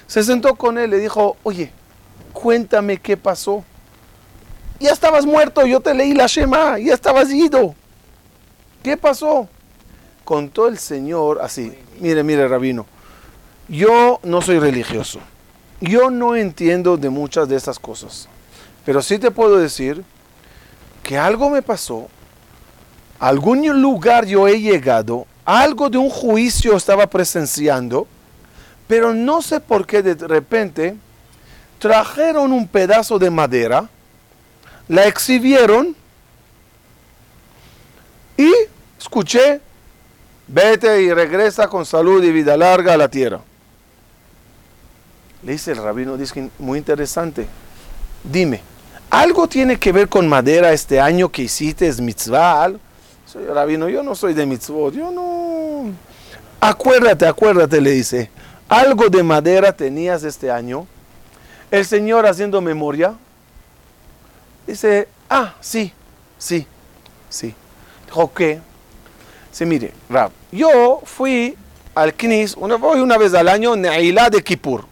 Se 0.07 0.23
sentó 0.23 0.55
con 0.55 0.79
él, 0.79 0.89
le 0.89 0.97
dijo, 0.97 1.37
oye, 1.43 1.71
cuéntame 2.33 2.97
qué 2.97 3.17
pasó. 3.17 3.63
Ya 4.79 4.91
estabas 4.91 5.25
muerto, 5.25 5.65
yo 5.65 5.79
te 5.79 5.93
leí 5.93 6.13
la 6.13 6.27
Shema, 6.27 6.77
ya 6.77 6.93
estabas 6.93 7.31
ido. 7.31 7.73
¿Qué 8.83 8.95
pasó? 8.95 9.47
Contó 10.23 10.67
el 10.67 10.77
Señor 10.77 11.39
así, 11.41 11.73
mire, 11.99 12.23
mire, 12.23 12.47
rabino, 12.47 12.85
yo 13.67 14.19
no 14.23 14.41
soy 14.41 14.59
religioso, 14.59 15.19
yo 15.81 16.09
no 16.09 16.35
entiendo 16.35 16.97
de 16.97 17.09
muchas 17.09 17.47
de 17.49 17.55
estas 17.55 17.79
cosas, 17.79 18.27
pero 18.85 19.01
sí 19.01 19.19
te 19.19 19.31
puedo 19.31 19.57
decir 19.57 20.03
que 21.01 21.17
algo 21.17 21.49
me 21.49 21.61
pasó, 21.61 22.07
a 23.19 23.29
algún 23.29 23.65
lugar 23.81 24.25
yo 24.25 24.47
he 24.47 24.61
llegado, 24.61 25.25
algo 25.45 25.89
de 25.89 25.97
un 25.97 26.09
juicio 26.09 26.75
estaba 26.75 27.07
presenciando, 27.07 28.07
pero 28.87 29.13
no 29.13 29.41
sé 29.41 29.59
por 29.59 29.87
qué 29.87 30.03
de 30.03 30.13
repente 30.27 30.95
trajeron 31.79 32.51
un 32.51 32.67
pedazo 32.67 33.17
de 33.17 33.29
madera, 33.29 33.89
la 34.87 35.05
exhibieron 35.07 35.95
y 38.37 38.51
escuché, 38.99 39.61
vete 40.47 41.01
y 41.01 41.13
regresa 41.13 41.67
con 41.67 41.85
salud 41.85 42.23
y 42.23 42.31
vida 42.31 42.55
larga 42.55 42.93
a 42.93 42.97
la 42.97 43.09
tierra. 43.09 43.41
Le 45.43 45.51
dice 45.53 45.71
el 45.71 45.77
rabino, 45.77 46.17
dice, 46.17 46.49
muy 46.59 46.79
interesante, 46.79 47.47
dime, 48.23 48.61
¿algo 49.09 49.47
tiene 49.47 49.77
que 49.77 49.91
ver 49.91 50.09
con 50.09 50.27
madera 50.27 50.71
este 50.71 50.99
año 50.99 51.29
que 51.29 51.43
hiciste 51.43 51.87
es 51.87 51.99
mitzvah? 51.99 52.71
Soy 53.25 53.45
rabino, 53.45 53.89
yo 53.89 54.03
no 54.03 54.15
soy 54.15 54.33
de 54.33 54.45
mitzvot, 54.45 54.93
yo 54.93 55.11
no... 55.11 55.91
Acuérdate, 56.59 57.27
acuérdate, 57.27 57.81
le 57.81 57.91
dice, 57.91 58.31
algo 58.67 59.09
de 59.09 59.21
madera 59.21 59.71
tenías 59.73 60.23
este 60.23 60.49
año. 60.49 60.87
El 61.69 61.85
Señor 61.85 62.25
haciendo 62.25 62.61
memoria, 62.61 63.15
dice, 64.67 65.07
ah, 65.29 65.55
sí, 65.61 65.91
sí, 66.37 66.67
sí. 67.29 67.55
Dijo, 68.05 68.33
¿qué? 68.33 68.59
Dice, 69.49 69.65
mire, 69.65 69.93
Rab, 70.09 70.31
yo 70.51 71.01
fui 71.03 71.57
al 71.95 72.13
Knis, 72.13 72.55
una, 72.55 72.75
voy 72.75 72.99
una 72.99 73.17
vez 73.17 73.33
al 73.33 73.47
año, 73.47 73.75
Neilá 73.75 74.29
de 74.29 74.43
Kippur. 74.43 74.85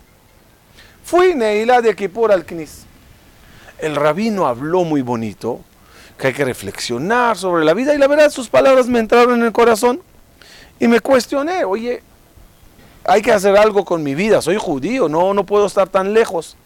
Fui 1.03 1.35
Neilá 1.35 1.81
de 1.81 1.95
Kippur 1.95 2.31
al 2.31 2.45
Knis. 2.45 2.85
El 3.77 3.95
rabino 3.95 4.47
habló 4.47 4.83
muy 4.83 5.01
bonito, 5.01 5.59
que 6.17 6.27
hay 6.27 6.33
que 6.33 6.45
reflexionar 6.45 7.37
sobre 7.37 7.65
la 7.65 7.73
vida 7.73 7.93
y 7.93 7.97
la 7.97 8.07
verdad 8.07 8.31
sus 8.31 8.47
palabras 8.49 8.87
me 8.87 8.99
entraron 8.99 9.39
en 9.39 9.45
el 9.45 9.51
corazón 9.51 10.01
y 10.79 10.87
me 10.87 10.99
cuestioné, 10.99 11.65
oye, 11.65 12.01
hay 13.03 13.21
que 13.21 13.31
hacer 13.31 13.55
algo 13.57 13.85
con 13.85 14.01
mi 14.01 14.15
vida, 14.15 14.41
soy 14.41 14.57
judío, 14.57 15.07
no, 15.09 15.33
no 15.33 15.45
puedo 15.45 15.65
estar 15.65 15.89
tan 15.89 16.13
lejos. 16.13 16.57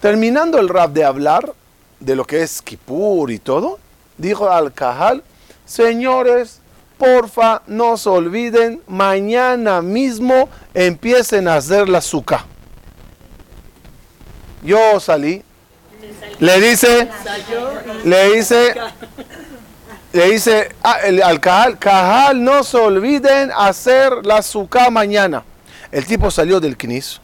Terminando 0.00 0.58
el 0.58 0.68
rap 0.68 0.92
de 0.92 1.04
hablar 1.04 1.54
de 2.00 2.14
lo 2.14 2.24
que 2.24 2.42
es 2.42 2.60
Kippur 2.60 3.30
y 3.30 3.38
todo, 3.38 3.78
dijo 4.18 4.50
al 4.50 4.72
Cajal, 4.72 5.22
señores, 5.64 6.60
porfa, 6.98 7.62
no 7.66 7.96
se 7.96 8.08
olviden, 8.08 8.82
mañana 8.86 9.80
mismo 9.80 10.48
empiecen 10.74 11.48
a 11.48 11.56
hacer 11.56 11.88
la 11.88 11.98
azúcar. 11.98 12.44
Yo 14.62 15.00
salí, 15.00 15.42
le 16.40 16.60
dice, 16.60 17.08
le 18.04 18.32
dice, 18.32 18.74
le 20.12 20.30
dice 20.30 20.74
al 20.82 21.40
Cajal, 21.40 21.78
Cajal, 21.78 22.44
no 22.44 22.64
se 22.64 22.76
olviden 22.76 23.50
hacer 23.56 24.12
la 24.24 24.38
azúcar 24.38 24.90
mañana. 24.90 25.42
El 25.90 26.04
tipo 26.04 26.30
salió 26.30 26.60
del 26.60 26.76
Knis 26.76 27.20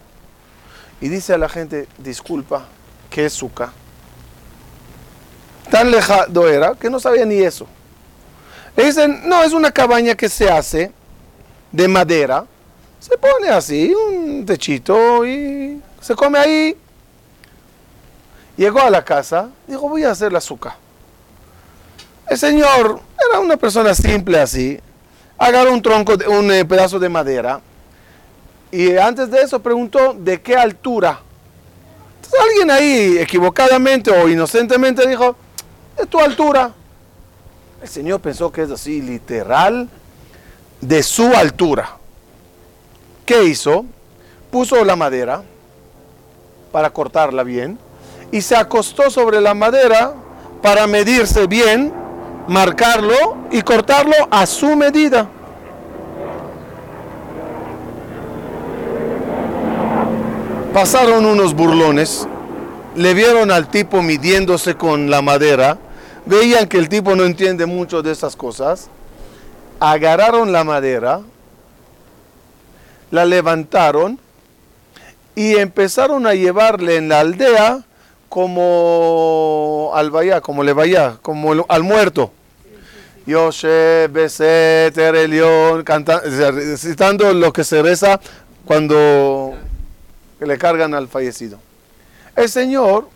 y 1.02 1.09
dice 1.09 1.35
a 1.35 1.38
la 1.38 1.49
gente, 1.49 1.88
disculpa, 1.99 2.64
¿qué 3.11 3.26
es 3.26 3.35
azúcar? 3.35 3.71
Tan 5.68 5.90
lejado 5.90 6.49
era 6.49 6.75
que 6.75 6.88
no 6.88 7.00
sabía 7.00 7.25
ni 7.25 7.40
eso. 7.40 7.66
Le 8.76 8.85
dicen, 8.85 9.28
no, 9.28 9.42
es 9.42 9.52
una 9.52 9.73
cabaña 9.73 10.14
que 10.14 10.28
se 10.28 10.49
hace 10.49 10.92
de 11.73 11.88
madera. 11.88 12.47
Se 13.00 13.18
pone 13.18 13.49
así, 13.49 13.92
un 13.92 14.47
techito 14.47 15.26
y 15.26 15.82
se 16.00 16.14
come 16.14 16.38
ahí. 16.38 16.76
Llegó 18.56 18.80
a 18.80 18.88
la 18.88 19.04
casa, 19.04 19.50
dijo, 19.66 19.88
voy 19.88 20.04
a 20.04 20.12
hacer 20.12 20.28
el 20.28 20.37
azúcar. 20.37 20.75
El 22.28 22.38
señor 22.38 23.00
era 23.28 23.40
una 23.40 23.56
persona 23.56 23.92
simple 23.92 24.38
así. 24.38 24.78
Agarró 25.37 25.73
un 25.73 25.82
tronco, 25.82 26.14
un 26.28 26.52
eh, 26.52 26.64
pedazo 26.64 27.00
de 27.00 27.09
madera. 27.09 27.61
Y 28.73 28.97
antes 28.97 29.31
de 29.31 29.43
eso 29.43 29.61
preguntó 29.61 30.14
de 30.14 30.41
qué 30.41 30.57
altura. 30.57 31.21
Alguien 32.41 32.71
ahí 32.71 33.19
equivocadamente 33.19 34.11
o 34.11 34.29
inocentemente 34.29 35.07
dijo, 35.07 35.37
de 35.99 36.07
tu 36.07 36.19
altura. 36.19 36.73
El 37.83 37.88
Señor 37.88 38.21
pensó 38.21 38.50
que 38.50 38.62
es 38.62 38.71
así, 38.71 39.02
literal, 39.02 39.91
de 40.81 41.02
su 41.02 41.26
altura. 41.35 41.97
¿Qué 43.26 43.45
hizo? 43.45 43.85
Puso 44.50 44.83
la 44.85 44.97
madera 44.97 45.43
para 46.73 46.88
cortarla 46.88 47.43
bien 47.43 47.79
y 48.31 48.41
se 48.41 48.57
acostó 48.57 49.11
sobre 49.11 49.43
la 49.43 49.52
madera 49.52 50.14
para 50.62 50.87
medirse 50.87 51.47
bien, 51.47 51.93
marcarlo 52.49 53.37
y 53.50 53.61
cortarlo 53.61 54.14
a 54.31 54.47
su 54.47 54.75
medida. 54.76 55.29
Pasaron 60.73 61.26
unos 61.26 61.55
burlones, 61.55 62.26
le 62.97 63.12
vieron 63.12 63.50
al 63.50 63.69
tipo 63.69 64.00
midiéndose 64.00 64.75
con 64.75 65.11
la 65.11 65.21
madera, 65.21 65.76
veían 66.25 66.67
que 66.67 66.79
el 66.79 66.88
tipo 66.88 67.14
no 67.14 67.25
entiende 67.25 67.67
mucho 67.67 68.02
de 68.02 68.11
esas 68.11 68.37
cosas, 68.37 68.88
agarraron 69.81 70.50
la 70.50 70.64
madera, 70.64 71.21
la 73.11 73.26
levantaron 73.26 74.19
y 75.35 75.57
empezaron 75.57 76.26
a 76.26 76.33
llevarle 76.33 76.97
en 76.97 77.11
la 77.11 77.21
aldea 77.21 77.85
como 78.31 79.91
al 79.93 80.11
vaya, 80.11 80.41
como 80.41 80.64
le 80.64 80.73
vaya, 80.73 81.19
como 81.21 81.67
al 81.69 81.83
muerto. 81.83 82.33
Yoshe, 83.26 84.09
Beseter, 84.11 85.17
Elión, 85.17 85.85
citando 86.79 87.31
lo 87.35 87.52
que 87.52 87.62
se 87.62 87.83
reza 87.83 88.19
cuando 88.64 89.55
le 90.46 90.58
cargan 90.58 90.94
al 90.94 91.08
fallecido. 91.08 91.58
El 92.34 92.49
Señor 92.49 93.08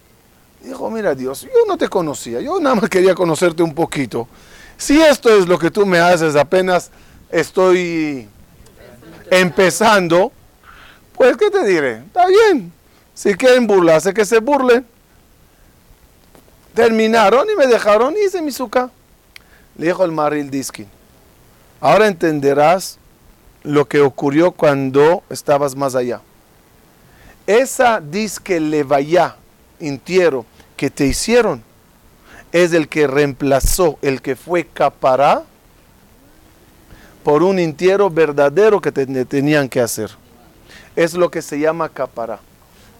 dijo, 0.62 0.90
mira 0.90 1.14
Dios, 1.14 1.42
yo 1.42 1.66
no 1.66 1.76
te 1.76 1.88
conocía, 1.88 2.40
yo 2.40 2.58
nada 2.60 2.76
más 2.76 2.90
quería 2.90 3.14
conocerte 3.14 3.62
un 3.62 3.74
poquito. 3.74 4.28
Si 4.76 5.00
esto 5.00 5.30
es 5.30 5.46
lo 5.46 5.58
que 5.58 5.70
tú 5.70 5.86
me 5.86 5.98
haces, 5.98 6.36
apenas 6.36 6.90
estoy 7.30 8.28
empezando, 9.30 10.32
pues 11.14 11.36
¿qué 11.36 11.50
te 11.50 11.64
diré? 11.64 11.98
Está 11.98 12.26
bien. 12.26 12.72
Si 13.14 13.34
quieren 13.34 13.66
burlarse, 13.66 14.12
que 14.12 14.26
se 14.26 14.40
burlen. 14.40 14.86
Terminaron 16.74 17.48
y 17.50 17.56
me 17.56 17.66
dejaron 17.66 18.14
y 18.14 18.26
hice 18.26 18.42
mi 18.42 18.52
suca. 18.52 18.90
Le 19.78 19.86
dijo 19.86 20.04
el 20.04 20.12
Maril 20.12 20.50
Diskin. 20.50 20.86
Ahora 21.80 22.06
entenderás 22.06 22.98
lo 23.62 23.86
que 23.86 24.00
ocurrió 24.02 24.52
cuando 24.52 25.22
estabas 25.30 25.74
más 25.74 25.94
allá. 25.94 26.20
Esa 27.46 28.00
disque 28.00 28.58
levaya, 28.58 29.36
entierro, 29.78 30.44
que 30.76 30.90
te 30.90 31.06
hicieron, 31.06 31.62
es 32.52 32.72
el 32.72 32.88
que 32.88 33.06
reemplazó, 33.06 33.98
el 34.02 34.20
que 34.20 34.36
fue 34.36 34.66
capará 34.66 35.44
por 37.22 37.42
un 37.42 37.58
entierro 37.58 38.08
verdadero 38.10 38.80
que 38.80 38.92
te, 38.92 39.24
tenían 39.24 39.68
que 39.68 39.80
hacer. 39.80 40.10
Es 40.94 41.14
lo 41.14 41.30
que 41.30 41.42
se 41.42 41.58
llama 41.58 41.88
capará. 41.88 42.40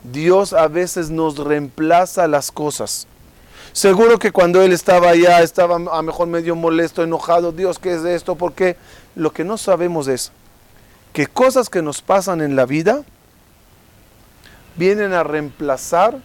Dios 0.03 0.53
a 0.53 0.69
veces 0.69 1.11
nos 1.11 1.39
reemplaza 1.39 2.29
las 2.29 2.53
cosas. 2.53 3.07
Seguro 3.73 4.19
que 4.19 4.33
cuando 4.33 4.63
él 4.63 4.73
estaba 4.73 5.11
allá, 5.11 5.43
estaba 5.43 5.77
a 5.77 6.03
mejor 6.03 6.29
medio 6.29 6.55
molesto, 6.55 7.03
enojado. 7.03 7.53
Dios, 7.53 7.79
¿qué 7.79 7.95
es 7.95 8.05
esto? 8.05 8.37
Porque 8.37 8.77
lo 9.15 9.33
que 9.33 9.45
no 9.45 9.59
sabemos 9.59 10.09
es 10.09 10.33
que 11.13 11.27
cosas 11.27 11.69
que 11.69 11.83
nos 11.83 12.03
pasan 12.03 12.41
en 12.41 12.57
la 12.57 12.67
vida 12.67 13.05
vienen 14.77 15.13
a 15.13 15.23
reemplazar 15.23 16.19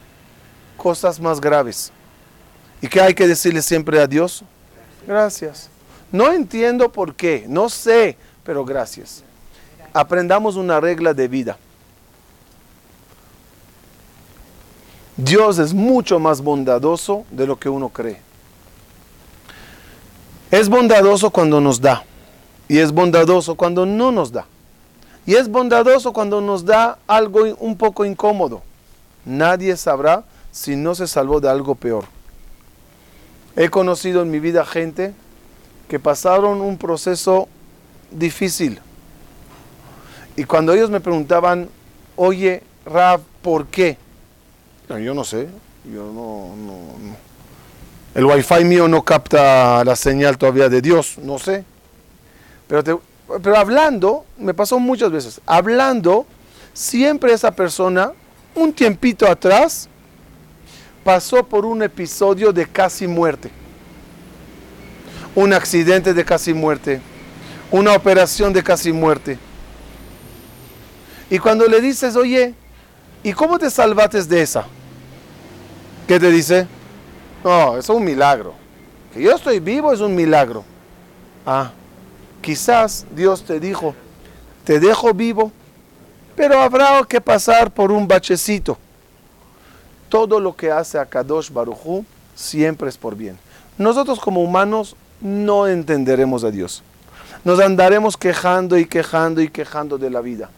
cosas 0.78 1.20
más 1.20 1.40
graves. 1.40 1.92
¿Y 2.82 2.88
qué 2.88 3.02
hay 3.02 3.14
que 3.14 3.28
decirle 3.28 3.62
siempre 3.62 4.00
a 4.00 4.08
Dios? 4.08 4.44
Gracias. 5.06 5.70
No 6.12 6.32
entiendo 6.32 6.92
por 6.92 7.16
qué, 7.16 7.46
no 7.48 7.70
sé, 7.70 8.18
pero 8.44 8.66
gracias. 8.66 9.24
Aprendamos 9.94 10.56
una 10.56 10.80
regla 10.80 11.14
de 11.14 11.28
vida. 11.28 11.58
Dios 15.16 15.60
es 15.60 15.74
mucho 15.74 16.20
más 16.20 16.42
bondadoso 16.42 17.26
de 17.30 17.46
lo 17.46 17.60
que 17.60 17.70
uno 17.70 17.90
cree. 17.90 18.20
Es 20.50 20.68
bondadoso 20.68 21.30
cuando 21.30 21.62
nos 21.62 21.80
da 21.80 22.04
y 22.68 22.80
es 22.80 22.92
bondadoso 22.92 23.56
cuando 23.56 23.86
no 23.86 24.12
nos 24.12 24.32
da. 24.32 24.46
Y 25.26 25.36
es 25.36 25.50
bondadoso 25.50 26.14
cuando 26.14 26.42
nos 26.42 26.66
da 26.66 26.98
algo 27.08 27.44
un 27.60 27.78
poco 27.78 28.06
incómodo. 28.06 28.62
Nadie 29.26 29.78
sabrá 29.78 30.24
si 30.52 30.76
no 30.76 30.96
se 30.96 31.08
salvó 31.08 31.40
de 31.40 31.50
algo 31.50 31.76
peor. 31.76 32.06
He 33.56 33.70
conocido 33.70 34.22
en 34.22 34.32
mi 34.32 34.40
vida 34.40 34.66
gente 34.66 35.14
que 35.88 36.00
pasaron 36.00 36.62
un 36.62 36.78
proceso 36.78 37.48
difícil. 38.10 38.80
Y 40.36 40.46
cuando 40.46 40.74
ellos 40.74 40.90
me 40.90 41.02
preguntaban, 41.02 41.70
oye, 42.16 42.64
Rav, 42.86 43.22
¿por 43.42 43.68
qué? 43.68 43.98
Yo 44.90 45.14
no 45.14 45.24
sé, 45.24 45.48
yo 45.86 46.06
no, 46.06 46.56
no, 46.56 46.98
no. 47.00 47.16
El 48.14 48.26
wifi 48.26 48.66
mío 48.66 48.88
no 48.88 49.04
capta 49.04 49.84
la 49.86 49.96
señal 49.96 50.38
todavía 50.38 50.68
de 50.68 50.82
Dios, 50.82 51.18
no 51.18 51.40
sé. 51.40 51.64
Pero 52.68 52.84
te, 52.84 52.98
pero 53.42 53.58
hablando, 53.58 54.26
me 54.38 54.54
pasó 54.54 54.80
muchas 54.80 55.12
veces, 55.12 55.42
hablando, 55.46 56.26
siempre 56.74 57.34
esa 57.34 57.52
persona, 57.52 58.12
un 58.56 58.74
tiempito 58.74 59.28
atrás, 59.28 59.88
pasó 61.04 61.44
por 61.44 61.66
un 61.66 61.84
episodio 61.84 62.52
de 62.52 62.66
casi 62.66 63.08
muerte. 63.08 63.52
Un 65.36 65.54
accidente 65.54 66.14
de 66.14 66.26
casi 66.26 66.54
muerte. 66.54 67.02
Una 67.72 67.94
operación 67.94 68.52
de 68.52 68.64
casi 68.64 68.92
muerte. 68.92 69.40
Y 71.30 71.40
cuando 71.40 71.66
le 71.68 71.80
dices, 71.80 72.16
oye, 72.16 72.54
¿y 73.24 73.32
cómo 73.32 73.58
te 73.58 73.70
salvaste 73.70 74.22
de 74.24 74.42
esa? 74.42 74.66
¿Qué 76.08 76.20
te 76.20 76.30
dice? 76.30 76.68
No, 77.44 77.78
es 77.78 77.88
un 77.88 78.04
milagro. 78.04 78.54
Que 79.14 79.22
yo 79.22 79.36
estoy 79.36 79.60
vivo 79.60 79.94
es 79.94 80.02
un 80.02 80.14
milagro. 80.14 80.64
Ah, 81.46 81.72
Quizás 82.42 83.06
Dios 83.16 83.44
te 83.44 83.60
dijo, 83.60 83.94
te 84.64 84.80
dejo 84.80 85.14
vivo, 85.14 85.52
pero 86.36 86.60
habrá 86.60 87.04
que 87.08 87.22
pasar 87.22 87.72
por 87.72 87.92
un 87.92 88.08
bachecito. 88.08 88.78
Todo 90.10 90.40
lo 90.40 90.56
que 90.56 90.72
hace 90.72 90.98
a 90.98 91.06
Kadosh 91.06 91.52
Baruchu 91.52 92.06
siempre 92.36 92.90
es 92.90 92.98
por 92.98 93.16
bien. 93.16 93.38
Nosotros 93.78 94.20
como 94.20 94.42
humanos 94.42 94.96
no 95.22 95.68
entenderemos 95.68 96.44
a 96.44 96.52
Dios. 96.52 96.84
Nos 97.44 97.60
andaremos 97.60 98.18
quejando 98.18 98.78
y 98.78 98.86
quejando 98.86 99.42
y 99.42 99.50
quejando 99.50 99.98
de 99.98 100.10
la 100.10 100.22
vida. 100.22 100.50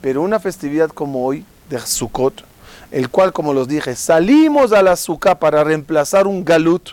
Pero 0.00 0.22
una 0.22 0.40
festividad 0.40 0.90
como 0.90 1.24
hoy, 1.24 1.44
de 1.68 1.78
Sukkot, 1.78 2.44
el 2.90 3.08
cual, 3.08 3.32
como 3.32 3.52
los 3.52 3.68
dije, 3.68 3.94
salimos 3.94 4.72
a 4.72 4.82
la 4.82 4.96
para 5.38 5.64
reemplazar 5.64 6.26
un 6.26 6.44
galut, 6.44 6.90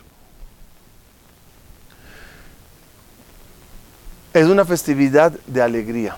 es 4.33 4.45
una 4.45 4.65
festividad 4.65 5.31
de 5.47 5.61
alegría. 5.61 6.17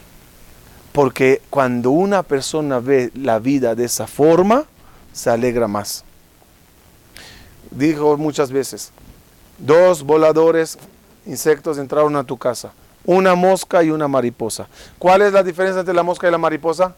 Porque 0.92 1.42
cuando 1.50 1.92
una 1.92 2.24
persona 2.24 2.80
ve 2.80 3.12
la 3.14 3.40
vida 3.40 3.76
de 3.76 3.86
esa 3.86 4.08
forma, 4.08 4.66
se 5.14 5.30
alegra 5.30 5.68
más. 5.68 6.04
Dijo 7.72 8.18
muchas 8.18 8.52
veces, 8.52 8.92
dos 9.60 10.04
voladores, 10.04 10.78
insectos 11.26 11.78
entraron 11.78 12.16
a 12.16 12.24
tu 12.24 12.38
casa, 12.38 12.72
una 13.06 13.36
mosca 13.36 13.84
y 13.84 13.92
una 13.92 14.08
mariposa. 14.08 14.68
¿Cuál 14.98 15.22
es 15.22 15.34
la 15.34 15.44
diferencia 15.44 15.80
entre 15.80 15.94
la 15.94 16.04
mosca 16.04 16.28
y 16.28 16.32
la 16.32 16.38
mariposa? 16.38 16.96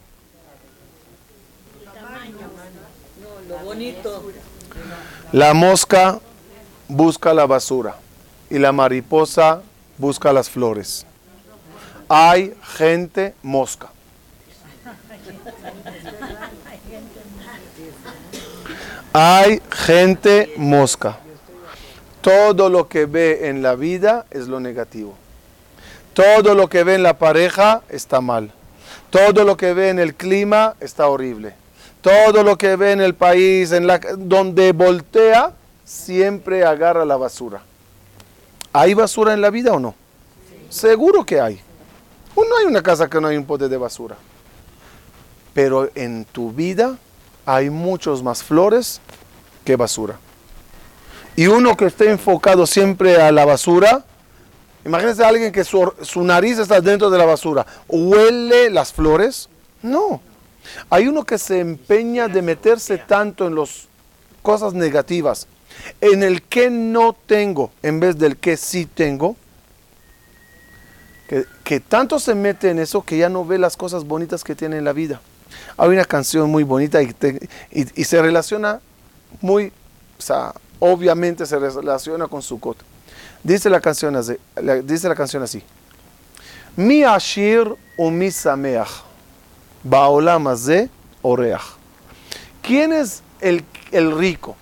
La 5.32 5.54
mosca 5.54 6.20
busca 6.88 7.34
la 7.34 7.46
basura 7.46 7.96
y 8.50 8.60
la 8.60 8.72
mariposa 8.72 9.62
busca 10.02 10.34
las 10.34 10.50
flores 10.50 11.06
hay 12.14 12.54
gente 12.62 13.34
mosca. 13.42 13.88
Hay 19.14 19.62
gente 19.72 20.52
mosca. 20.58 21.18
Todo 22.20 22.68
lo 22.68 22.90
que 22.90 23.06
ve 23.06 23.48
en 23.48 23.62
la 23.62 23.76
vida 23.76 24.26
es 24.30 24.50
lo 24.50 24.60
negativo. 24.60 25.16
Todo 26.14 26.54
lo 26.54 26.68
que 26.68 26.84
ve 26.84 26.96
en 26.96 27.04
la 27.04 27.18
pareja 27.18 27.82
está 27.88 28.20
mal. 28.20 28.52
Todo 29.10 29.46
lo 29.46 29.56
que 29.56 29.74
ve 29.74 29.88
en 29.88 30.00
el 30.00 30.14
clima 30.14 30.76
está 30.82 31.08
horrible. 31.08 31.54
Todo 32.02 32.44
lo 32.44 32.58
que 32.58 32.76
ve 32.76 32.92
en 32.92 33.00
el 33.00 33.16
país, 33.16 33.72
en 33.72 33.88
la, 33.88 34.00
donde 34.18 34.74
voltea, 34.74 35.54
siempre 35.86 36.66
agarra 36.66 37.06
la 37.06 37.16
basura. 37.16 37.62
¿Hay 38.74 38.94
basura 38.94 39.34
en 39.34 39.42
la 39.42 39.50
vida 39.50 39.74
o 39.74 39.80
no? 39.80 39.96
Seguro 40.70 41.26
que 41.26 41.42
hay. 41.42 41.62
No 42.52 42.58
hay 42.58 42.66
una 42.66 42.84
casa 42.84 43.10
que 43.10 43.22
no 43.22 43.30
hay 43.30 43.38
un 43.38 43.46
pote 43.46 43.70
de 43.70 43.78
basura. 43.78 44.18
Pero 45.54 45.90
en 45.96 46.26
tu 46.26 46.52
vida 46.52 46.98
hay 47.46 47.70
muchos 47.70 48.22
más 48.22 48.44
flores 48.44 49.00
que 49.64 49.78
basura. 49.78 50.20
Y 51.38 51.48
uno 51.48 51.78
que 51.78 51.86
esté 51.86 52.10
enfocado 52.10 52.68
siempre 52.68 53.22
a 53.22 53.32
la 53.32 53.46
basura, 53.46 54.04
imagínense 54.86 55.24
a 55.24 55.30
alguien 55.30 55.54
que 55.54 55.64
su, 55.64 55.94
su, 56.02 56.24
nariz 56.24 56.58
está 56.58 56.82
dentro 56.82 57.10
de 57.10 57.18
la 57.18 57.26
basura, 57.26 57.66
huele 57.88 58.70
las 58.70 58.92
flores. 58.92 59.48
No. 59.82 60.20
Hay 60.90 61.08
uno 61.08 61.24
que 61.24 61.38
se 61.38 61.60
empeña 61.60 62.28
de 62.28 62.42
meterse 62.42 62.98
tanto 62.98 63.48
en 63.48 63.56
las 63.56 63.88
cosas 64.42 64.74
negativas, 64.74 65.48
en 66.00 66.24
el 66.24 66.42
que 66.44 66.70
no 66.70 67.14
tengo, 67.14 67.72
en 67.84 68.00
vez 68.00 68.18
del 68.18 68.38
que 68.38 68.58
sí 68.58 68.86
tengo, 68.86 69.36
que, 71.64 71.80
tanto 71.80 72.20
se 72.20 72.36
mete 72.36 72.70
en 72.70 72.80
eso 72.80 73.04
que 73.04 73.18
ya 73.18 73.30
no 73.30 73.46
ve 73.46 73.58
las 73.58 73.78
cosas 73.78 74.04
bonitas 74.04 74.44
que 74.44 74.54
tiene 74.54 74.78
en 74.78 74.84
la 74.84 74.92
vida. 74.92 75.22
Hay 75.78 75.90
una 75.90 76.04
canción 76.04 76.50
muy 76.50 76.64
bonita 76.64 77.02
y, 77.02 78.04
se 78.04 78.22
relaciona 78.22 78.82
muy, 79.40 79.72
o 80.20 80.22
sea, 80.22 80.54
obviamente 80.80 81.46
se 81.46 81.58
relaciona 81.58 82.28
con 82.28 82.42
Sukkot. 82.42 82.78
Dice 83.44 83.70
la 83.70 83.80
canción 83.80 84.16
así, 84.18 84.36
dice 84.84 85.08
la 85.08 85.16
canción 85.16 85.42
así. 85.42 85.64
Mi 86.76 87.04
ashir 87.04 87.76
o 87.98 88.12
mi 88.12 88.30
sameach. 88.30 88.90
Baolam 89.84 90.48
Oreach. 91.22 91.62
¿Quién 92.62 92.94
es 92.94 93.24
el 93.40 93.64
rico? 94.18 94.56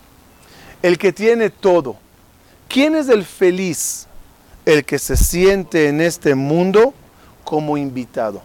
El 0.82 0.98
que 0.98 1.12
tiene 1.12 1.50
todo. 1.50 1.98
¿Quién 2.68 2.96
es 2.96 3.10
el 3.10 3.26
feliz? 3.26 4.08
El 4.65 4.86
que 4.86 5.00
se 5.00 5.18
siente 5.18 5.88
en 5.88 6.02
este 6.02 6.36
mundo 6.36 6.94
como 7.44 7.78
invitado. 7.78 8.42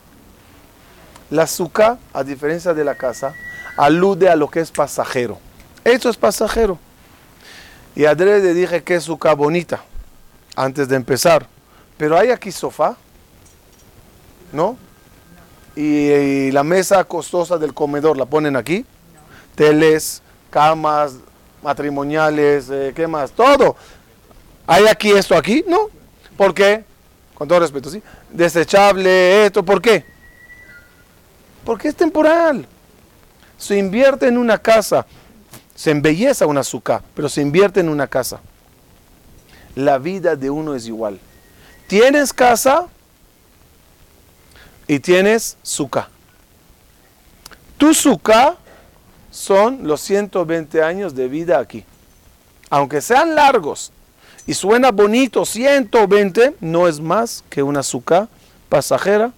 La 1.31 1.43
azúcar, 1.43 1.99
a 2.13 2.25
diferencia 2.25 2.75
de 2.75 2.85
la 2.85 2.95
casa, 2.95 3.35
alude 3.77 4.29
a 4.29 4.37
lo 4.37 4.49
que 4.49 4.61
es 4.61 4.71
pasajero. 4.71 5.39
Esto 5.85 6.09
es 6.09 6.17
pasajero. 6.17 6.79
Y 7.95 8.07
a 8.07 8.15
le 8.15 8.55
dije 8.55 8.83
que 8.83 8.97
es 8.97 9.05
azúcar 9.05 9.37
bonita 9.37 9.85
antes 10.57 10.89
de 10.89 10.97
empezar. 10.97 11.47
Pero 11.97 12.19
hay 12.19 12.31
aquí 12.31 12.51
sofá, 12.51 12.97
¿no? 14.53 14.77
Y, 15.77 16.51
la 16.53 16.65
mesa 16.65 17.03
costosa 17.05 17.59
del 17.59 17.75
comedor 17.75 18.17
la 18.17 18.27
ponen 18.27 18.57
aquí. 18.57 18.85
Teles, 19.55 20.23
camas, 20.51 21.17
matrimoniales, 21.65 22.69
eh, 22.71 22.93
¿qué 22.95 23.09
más? 23.09 23.33
Todo. 23.33 23.75
¿Hay 24.67 24.87
aquí 24.87 25.11
esto 25.11 25.35
aquí? 25.35 25.65
No. 25.67 25.89
¿Por 26.37 26.55
qué? 26.55 26.85
Con 27.35 27.49
todo 27.49 27.61
respeto, 27.61 27.91
¿sí? 27.91 28.03
Desechable, 28.31 29.47
esto, 29.47 29.65
¿por 29.65 29.81
qué? 29.83 30.05
Porque 31.65 31.89
es 31.89 31.97
temporal. 31.97 32.67
Se 33.59 33.77
invierte 33.77 34.29
en 34.29 34.37
una 34.37 34.59
casa. 34.59 35.07
Se 35.75 35.91
embelleza 35.91 36.47
una 36.47 36.61
azúcar, 36.61 37.03
pero 37.15 37.29
se 37.29 37.41
invierte 37.41 37.81
en 37.81 37.89
una 37.89 38.07
casa. 38.07 38.41
La 39.75 39.99
vida 39.99 40.37
de 40.37 40.51
uno 40.51 40.75
es 40.75 40.87
igual. 40.87 41.19
Tienes 41.89 42.33
casa 42.33 42.87
y 44.87 45.01
tienes 45.01 45.57
suka. 45.63 46.09
Tu 47.79 47.93
suka 47.95 48.57
son 49.35 49.89
los 49.89 50.01
120 50.03 50.81
años 50.81 51.17
de 51.17 51.27
vida 51.27 51.59
aquí. 51.59 51.85
Aunque 52.71 53.01
sean 53.01 53.35
largos 53.35 53.91
y 54.47 54.55
suena 54.55 54.93
bonito, 54.93 55.45
120 55.45 56.55
no 56.61 56.87
es 56.87 57.01
más 57.01 57.43
que 57.51 57.65
una 57.65 57.83
suka 57.83 58.29
pasajera 58.69 59.33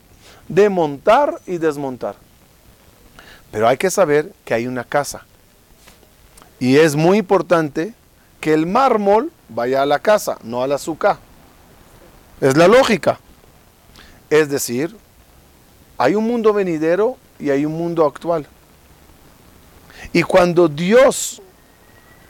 de 0.49 0.69
montar 0.69 1.41
y 1.47 1.57
desmontar. 1.57 2.15
Pero 3.51 3.67
hay 3.67 3.79
que 3.79 3.91
saber 3.91 4.33
que 4.45 4.53
hay 4.53 4.67
una 4.67 4.85
casa. 4.85 5.25
Y 6.61 6.77
es 6.77 6.95
muy 6.95 7.17
importante 7.17 7.95
que 8.41 8.53
el 8.53 8.67
mármol 8.67 9.33
vaya 9.49 9.81
a 9.81 9.87
la 9.87 9.99
casa, 9.99 10.37
no 10.43 10.63
a 10.63 10.67
la 10.67 10.77
suka. 10.77 11.19
Es 12.43 12.55
la 12.55 12.69
lógica. 12.69 13.19
Es 14.29 14.51
decir, 14.51 14.95
hay 15.97 16.15
un 16.15 16.27
mundo 16.27 16.53
venidero 16.53 17.17
y 17.39 17.49
hay 17.49 17.65
un 17.65 17.73
mundo 17.73 18.05
actual. 18.05 18.47
Y 20.17 20.23
cuando 20.23 20.67
Dios 20.67 21.43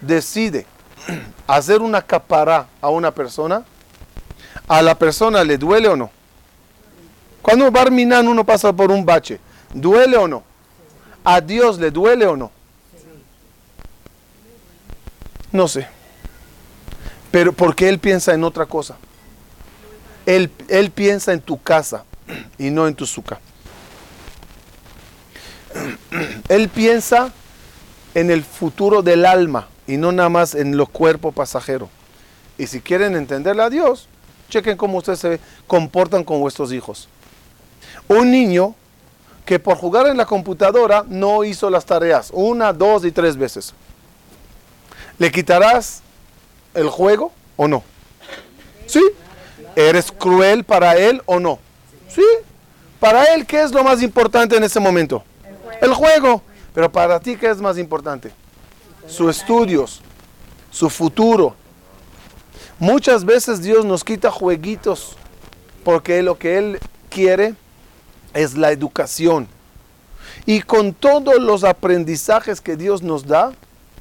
decide 0.01 0.66
hacer 1.46 1.81
una 1.81 2.03
capará 2.03 2.66
a 2.81 2.88
una 2.88 3.12
persona, 3.12 3.64
¿a 4.66 4.83
la 4.83 4.96
persona 4.99 5.44
le 5.44 5.57
duele 5.57 5.87
o 5.87 5.94
no? 5.94 6.11
Cuando 7.40 7.70
Barminan 7.70 8.27
uno 8.27 8.42
pasa 8.42 8.72
por 8.72 8.90
un 8.90 9.07
bache, 9.07 9.38
¿duele 9.72 10.16
o 10.16 10.27
no? 10.27 10.42
¿A 11.22 11.40
Dios 11.40 11.79
le 11.79 11.92
duele 11.92 12.27
o 12.27 12.37
no? 12.37 12.51
No 15.53 15.68
sé. 15.68 15.87
Pero 17.31 17.53
porque 17.53 17.88
Él 17.88 18.01
piensa 18.01 18.35
en 18.35 18.42
otra 18.42 18.66
cosa. 18.66 18.96
Él, 20.27 20.51
él 20.66 20.90
piensa 20.90 21.33
en 21.33 21.40
tu 21.40 21.62
casa 21.62 22.03
y 22.59 22.68
no 22.70 22.88
en 22.88 22.96
tu 22.96 23.07
suca. 23.07 23.38
Él 26.49 26.68
piensa 26.68 27.33
en 28.17 28.31
el 28.31 28.45
futuro 28.45 29.03
del 29.03 29.27
alma 29.27 29.69
y 29.87 29.99
no 29.99 30.11
nada 30.11 30.31
más 30.31 30.55
en 30.55 30.79
los 30.79 30.89
cuerpos 30.89 31.35
pasajeros. 31.35 31.91
Y 32.57 32.67
si 32.67 32.81
quieren 32.81 33.15
entenderle 33.15 33.63
a 33.63 33.69
Dios, 33.69 34.09
chequen 34.49 34.79
cómo 34.79 34.97
ustedes 34.97 35.19
se 35.19 35.41
comportan 35.67 36.25
con 36.25 36.41
vuestros 36.41 36.73
hijos. 36.73 37.11
Un 38.09 38.31
niño 38.31 38.75
que 39.45 39.59
por 39.59 39.77
jugar 39.77 40.07
en 40.07 40.17
la 40.17 40.25
computadora 40.25 41.05
no 41.07 41.45
hizo 41.45 41.69
las 41.69 41.85
tareas 41.85 42.31
una, 42.33 42.73
dos 42.73 43.05
y 43.05 43.13
tres 43.13 43.37
veces. 43.37 43.75
¿Le 45.19 45.31
quitarás 45.31 46.01
el 46.73 46.89
juego 46.89 47.33
o 47.55 47.69
no? 47.69 47.85
¿Sí? 48.87 49.03
¿Eres 49.75 50.11
cruel 50.11 50.65
para 50.65 50.97
él 50.97 51.21
o 51.27 51.39
no? 51.39 51.59
Sí. 52.09 52.25
Para 52.99 53.35
él, 53.35 53.45
¿qué 53.45 53.61
es 53.61 53.73
lo 53.73 53.85
más 53.85 54.03
importante 54.03 54.57
en 54.57 54.65
ese 54.65 54.81
momento? 54.81 55.23
El 55.83 55.93
juego. 55.93 56.41
Pero 56.77 56.93
para 56.93 57.19
ti, 57.19 57.37
¿qué 57.37 57.49
es 57.49 57.57
más 57.57 57.79
importante? 57.79 58.33
Sus 59.09 59.39
estudios, 59.39 60.03
su 60.71 60.91
futuro. 60.91 61.57
Muchas 62.79 63.25
veces 63.25 63.62
Dios 63.62 63.87
nos 63.87 64.05
quita 64.05 64.31
jueguitos 64.31 65.17
porque 65.85 66.23
lo 66.23 66.37
que 66.37 66.59
Él 66.59 66.79
quiere 67.09 67.55
es 68.35 68.59
la 68.59 68.73
educación. 68.73 69.49
Y 70.45 70.61
con 70.61 70.93
todos 70.93 71.41
los 71.41 71.65
aprendizajes 71.65 72.61
que 72.61 72.77
Dios 72.77 73.03
nos 73.03 73.27
da, 73.27 73.55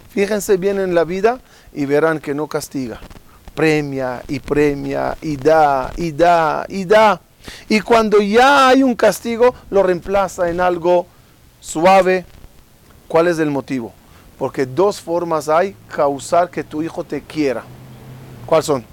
fíjense 0.09 0.57
bien 0.57 0.77
en 0.77 0.93
la 0.93 1.05
vida 1.05 1.39
y 1.73 1.85
verán 1.85 2.19
que 2.19 2.33
no 2.33 2.47
castiga 2.47 2.99
premia 3.55 4.21
y 4.27 4.39
premia 4.39 5.17
y 5.21 5.37
da 5.37 5.91
y 5.95 6.11
da 6.11 6.65
y 6.67 6.83
da. 6.83 7.21
Y 7.69 7.79
cuando 7.79 8.19
ya 8.19 8.67
hay 8.67 8.83
un 8.83 8.95
castigo, 8.95 9.55
lo 9.69 9.81
reemplaza 9.81 10.49
en 10.49 10.59
algo 10.59 11.07
suave. 11.61 12.25
¿Cuál 13.07 13.27
es 13.27 13.39
el 13.39 13.51
motivo? 13.51 13.93
Porque 14.37 14.65
dos 14.65 14.99
formas 14.99 15.47
hay 15.47 15.75
causar 15.87 16.49
que 16.49 16.63
tu 16.63 16.81
hijo 16.81 17.03
te 17.03 17.21
quiera. 17.21 17.63
¿Cuáles 18.45 18.65
son? 18.65 18.85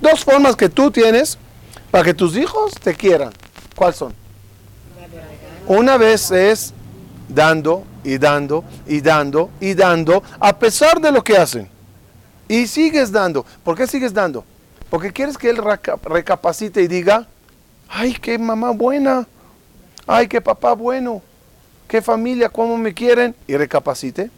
Dos 0.00 0.24
formas 0.24 0.56
que 0.56 0.68
tú 0.68 0.90
tienes 0.90 1.38
para 1.90 2.04
que 2.04 2.14
tus 2.14 2.36
hijos 2.36 2.72
te 2.74 2.94
quieran. 2.94 3.32
¿Cuáles 3.74 3.96
son? 3.96 4.14
Una 5.66 5.96
vez 5.96 6.30
es 6.30 6.74
dando 7.28 7.84
y 8.04 8.18
dando 8.18 8.64
y 8.86 9.00
dando 9.00 9.50
y 9.60 9.74
dando 9.74 10.22
a 10.40 10.58
pesar 10.58 11.00
de 11.00 11.12
lo 11.12 11.22
que 11.22 11.36
hacen. 11.36 11.68
Y 12.48 12.66
sigues 12.66 13.10
dando. 13.12 13.46
¿Por 13.64 13.76
qué 13.76 13.86
sigues 13.86 14.12
dando? 14.12 14.44
Porque 14.90 15.12
quieres 15.12 15.38
que 15.38 15.48
él 15.48 15.58
recapacite 16.04 16.82
y 16.82 16.86
diga, 16.86 17.26
ay, 17.88 18.12
qué 18.14 18.38
mamá 18.38 18.72
buena, 18.72 19.26
ay, 20.06 20.28
qué 20.28 20.40
papá 20.40 20.74
bueno, 20.74 21.22
qué 21.92 22.00
familia, 22.00 22.48
cómo 22.48 22.78
me 22.78 22.94
quieren, 22.94 23.34
y 23.46 23.54
recapacite. 23.54 24.30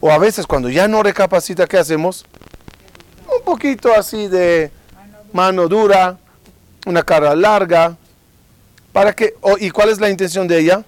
O 0.00 0.10
a 0.10 0.18
veces 0.18 0.44
cuando 0.44 0.68
ya 0.68 0.88
no 0.88 1.00
recapacita, 1.00 1.68
¿qué 1.68 1.78
hacemos? 1.78 2.26
Un 3.32 3.44
poquito 3.44 3.94
así 3.94 4.26
de 4.26 4.72
mano 5.32 5.68
dura, 5.68 6.18
una 6.84 7.04
cara 7.04 7.36
larga, 7.36 7.96
para 8.92 9.12
que, 9.12 9.36
¿y 9.60 9.70
cuál 9.70 9.90
es 9.90 10.00
la 10.00 10.10
intención 10.10 10.48
de 10.48 10.58
ella? 10.58 10.84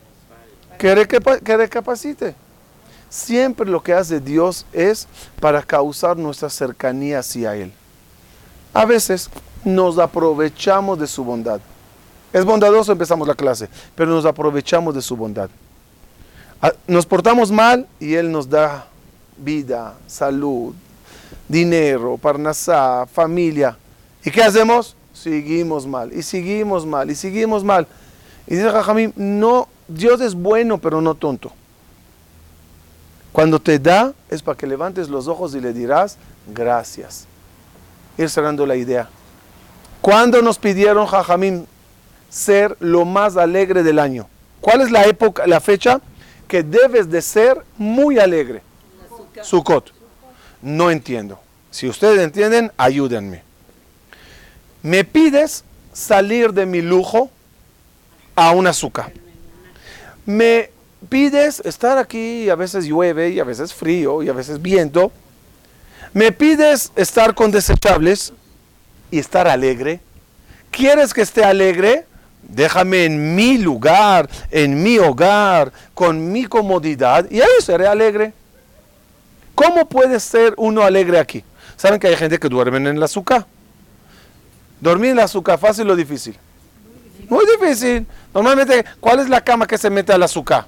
Que, 0.77 1.07
que 1.45 1.57
recapacite. 1.57 2.35
Siempre 3.09 3.71
lo 3.71 3.81
que 3.81 3.93
hace 3.93 4.19
Dios 4.19 4.67
es 4.73 5.07
para 5.39 5.63
causar 5.63 6.17
nuestra 6.17 6.51
cercanía 6.51 7.21
hacia 7.21 7.55
Él. 7.55 7.73
A 8.73 8.85
veces 8.87 9.31
nos 9.63 10.01
aprovechamos 10.01 10.99
de 10.99 11.07
su 11.07 11.23
bondad. 11.23 11.61
Es 12.35 12.45
bondadoso, 12.45 12.91
empezamos 12.91 13.29
la 13.29 13.37
clase, 13.37 13.69
pero 13.95 14.11
nos 14.11 14.25
aprovechamos 14.25 14.93
de 14.93 15.01
su 15.01 15.17
bondad. 15.17 15.49
Ah, 16.61 16.73
nos 16.89 17.07
portamos 17.07 17.53
mal 17.53 17.87
y 18.01 18.15
Él 18.15 18.33
nos 18.33 18.51
da 18.51 18.89
vida, 19.39 19.95
salud, 20.09 20.75
dinero, 21.49 22.19
parnasá, 22.19 23.07
familia. 23.07 23.79
¿Y 24.25 24.33
qué 24.33 24.43
hacemos? 24.43 24.97
Seguimos 25.13 25.87
mal, 25.87 26.13
y 26.13 26.23
seguimos 26.25 26.85
mal, 26.85 27.09
y 27.09 27.15
seguimos 27.15 27.63
mal. 27.63 27.87
Y 28.49 28.57
dice 28.57 28.69
Jajamín, 28.69 29.13
no, 29.15 29.69
Dios 29.87 30.21
es 30.21 30.35
bueno, 30.35 30.79
pero 30.79 31.01
no 31.01 31.15
tonto. 31.15 31.53
Cuando 33.31 33.61
te 33.61 33.79
da 33.79 34.13
es 34.29 34.43
para 34.43 34.59
que 34.59 34.67
levantes 34.67 35.09
los 35.09 35.29
ojos 35.29 35.55
y 35.55 35.61
le 35.61 35.73
dirás 35.73 36.19
gracias. 36.53 37.27
Ir 38.19 38.29
cerrando 38.29 38.67
la 38.67 38.75
idea. 38.75 39.09
¿Cuándo 40.01 40.43
nos 40.43 40.59
pidieron, 40.59 41.07
Jajamín, 41.07 41.69
ser 42.35 42.77
lo 42.81 43.05
más 43.05 43.37
alegre 43.37 43.85
del 43.85 44.01
año? 44.01 44.27
¿Cuál 44.61 44.81
es 44.81 44.91
la 44.91 45.05
época, 45.05 45.47
la 45.47 45.61
fecha 45.61 46.01
que 46.49 46.63
debes 46.63 47.09
de 47.09 47.23
ser 47.23 47.65
muy 47.79 48.19
alegre? 48.19 48.61
Sukkot. 49.43 49.93
No 50.61 50.91
entiendo. 50.91 51.39
Si 51.71 51.89
ustedes 51.89 52.21
entienden, 52.21 52.73
ayúdenme. 52.77 53.43
Me 54.83 55.05
pides 55.05 55.65
salir 55.93 56.53
de 56.53 56.67
mi 56.67 56.83
lujo 56.83 57.31
a 58.35 58.51
un 58.51 58.67
azúcar. 58.67 59.13
Me 60.27 60.71
pides 61.09 61.61
estar 61.61 61.99
aquí 61.99 62.45
y 62.45 62.51
a 62.51 62.57
veces 62.57 62.87
llueve 62.87 63.31
y 63.31 63.39
a 63.39 63.45
veces 63.45 63.73
frío 63.73 64.23
y 64.23 64.29
a 64.29 64.33
veces 64.33 64.61
viento. 64.61 65.13
Me 66.13 66.33
pides 66.33 66.91
estar 66.97 67.35
con 67.35 67.51
desechables 67.51 68.33
y 69.11 69.19
estar 69.19 69.47
alegre. 69.47 70.01
¿Quieres 70.71 71.15
que 71.15 71.23
esté 71.23 71.45
alegre? 71.45 72.07
Déjame 72.49 73.05
en 73.05 73.35
mi 73.35 73.59
lugar, 73.59 74.29
en 74.51 74.83
mi 74.83 74.99
hogar, 74.99 75.73
con 75.95 76.33
mi 76.33 76.45
comodidad, 76.45 77.29
y 77.31 77.41
ahí 77.41 77.49
seré 77.61 77.87
alegre. 77.87 78.33
¿Cómo 79.55 79.89
puede 79.89 80.21
ser 80.21 80.55
uno 80.57 80.83
alegre 80.83 81.19
aquí? 81.19 81.45
¿Saben 81.77 81.99
que 81.99 82.09
hay 82.09 82.17
gente 82.17 82.39
que 82.39 82.49
duerme 82.49 82.77
en 82.89 82.99
la 82.99 83.07
azúcar? 83.07 83.47
¿Dormir 84.81 85.11
en 85.11 85.17
la 85.17 85.25
azúcar 85.25 85.59
fácil 85.59 85.89
o 85.91 85.97
difícil? 85.97 86.37
Muy 87.29 87.45
difícil. 87.59 88.07
Normalmente, 88.33 88.85
¿cuál 89.01 89.21
es 89.21 89.29
la 89.29 89.41
cama 89.41 89.67
que 89.67 89.79
se 89.79 89.89
mete 89.91 90.13
al 90.13 90.23
azúcar? 90.23 90.67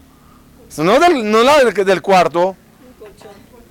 No, 0.79 0.99
del, 0.99 1.31
no 1.31 1.43
la 1.43 1.62
del, 1.62 1.75
del 1.85 2.03
cuarto. 2.03 2.57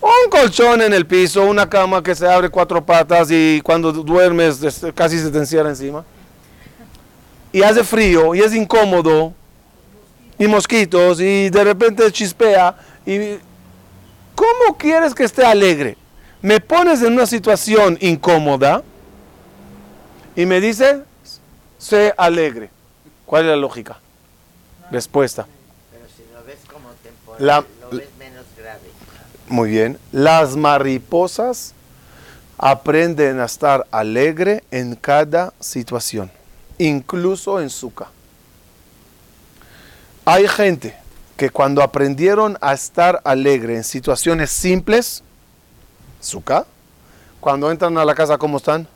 Un 0.02 0.30
colchón 0.30 0.82
en 0.82 0.94
el 0.94 1.06
piso, 1.06 1.44
una 1.44 1.68
cama 1.68 2.04
que 2.04 2.14
se 2.14 2.28
abre 2.28 2.50
cuatro 2.50 2.86
patas 2.86 3.30
y 3.32 3.62
cuando 3.64 3.92
duermes 3.92 4.60
casi 4.94 5.18
se 5.18 5.32
te 5.32 5.38
encierra 5.40 5.70
encima 5.70 6.06
y 7.56 7.64
hace 7.64 7.86
frío 7.86 8.36
y 8.36 8.42
es 8.42 8.54
incómodo 8.54 9.34
y 10.38 10.46
mosquitos 10.46 11.22
y 11.22 11.50
de 11.50 11.64
repente 11.64 12.12
chispea 12.12 12.76
y 13.06 13.38
¿cómo 14.36 14.78
quieres 14.78 15.16
que 15.16 15.24
esté 15.24 15.46
alegre? 15.46 15.96
Me 16.42 16.60
pones 16.60 17.02
en 17.02 17.14
una 17.14 17.26
situación 17.26 17.98
incómoda 18.02 18.84
y 20.36 20.46
me 20.46 20.60
dice, 20.60 21.04
sé 21.78 22.14
alegre. 22.18 22.72
¿Cuál 23.26 23.44
es 23.44 23.52
la 23.52 23.56
lógica? 23.56 24.00
Respuesta. 24.92 25.48
Pero 25.94 26.06
si 26.14 26.24
lo 26.34 26.44
ves 26.44 26.60
como 26.70 26.90
temporal, 27.02 27.66
lo 27.90 27.98
ves 27.98 28.10
menos 28.20 28.44
grave. 28.58 28.82
Muy 29.48 29.70
bien. 29.70 29.98
Las 30.12 30.58
mariposas 30.58 31.74
aprenden 32.58 33.40
a 33.40 33.46
estar 33.46 33.88
alegre 33.92 34.66
en 34.72 34.96
cada 34.96 35.54
situación 35.62 36.30
incluso 36.78 37.60
en 37.60 37.70
Sukkah. 37.70 38.10
Hay 40.26 40.48
gente 40.48 40.96
que 41.38 41.50
cuando 41.50 41.84
aprendieron 41.84 42.58
a 42.62 42.74
estar 42.74 43.22
alegre 43.24 43.76
en 43.76 43.84
situaciones 43.84 44.50
simples, 44.50 45.24
Sukkah, 46.20 46.66
cuando 47.40 47.70
entran 47.70 47.98
a 47.98 48.06
la 48.06 48.16
casa, 48.16 48.38
¿cómo 48.38 48.58
están? 48.58 48.88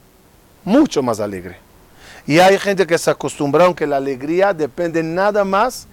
Mucho 0.64 1.04
más 1.04 1.20
alegre. 1.20 1.58
Y 2.26 2.40
hay 2.40 2.58
gente 2.58 2.88
que 2.88 2.98
se 2.98 3.12
acostumbraron 3.12 3.74
que 3.74 3.88
la 3.88 3.98
alegría 3.98 4.54
depende 4.54 5.04
nada 5.04 5.44
más 5.44 5.88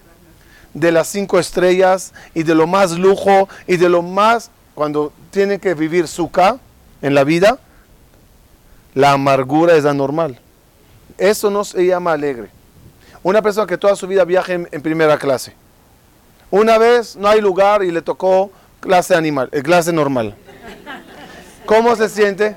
de 0.73 0.91
las 0.91 1.07
cinco 1.07 1.39
estrellas 1.39 2.13
y 2.33 2.43
de 2.43 2.55
lo 2.55 2.67
más 2.67 2.97
lujo 2.97 3.49
y 3.65 3.77
de 3.77 3.89
lo 3.89 4.01
más, 4.01 4.51
cuando 4.75 5.11
tienen 5.31 5.59
que 5.59 5.73
vivir 5.73 6.07
Sukkah 6.07 6.57
en 7.01 7.13
la 7.15 7.23
vida, 7.23 7.59
la 8.93 9.11
amargura 9.11 9.75
es 9.75 9.85
anormal. 9.85 10.39
Eso 11.17 11.49
no 11.49 11.63
se 11.63 11.85
llama 11.85 12.11
alegre. 12.11 12.49
Una 13.23 13.41
persona 13.41 13.65
que 13.67 13.77
toda 13.77 13.95
su 13.95 14.07
vida 14.07 14.23
viaja 14.23 14.53
en, 14.53 14.81
primera 14.81 15.17
clase. 15.17 15.53
Una 16.51 16.77
vez 16.77 17.15
no 17.15 17.27
hay 17.27 17.41
lugar 17.41 17.83
y 17.83 17.91
le 17.91 18.01
tocó 18.01 18.51
clase 18.79 19.15
animal, 19.15 19.49
eh, 19.51 19.61
clase 19.61 19.91
normal. 19.91 20.35
¿Cómo 21.65 21.95
se 21.95 22.07
siente? 22.07 22.55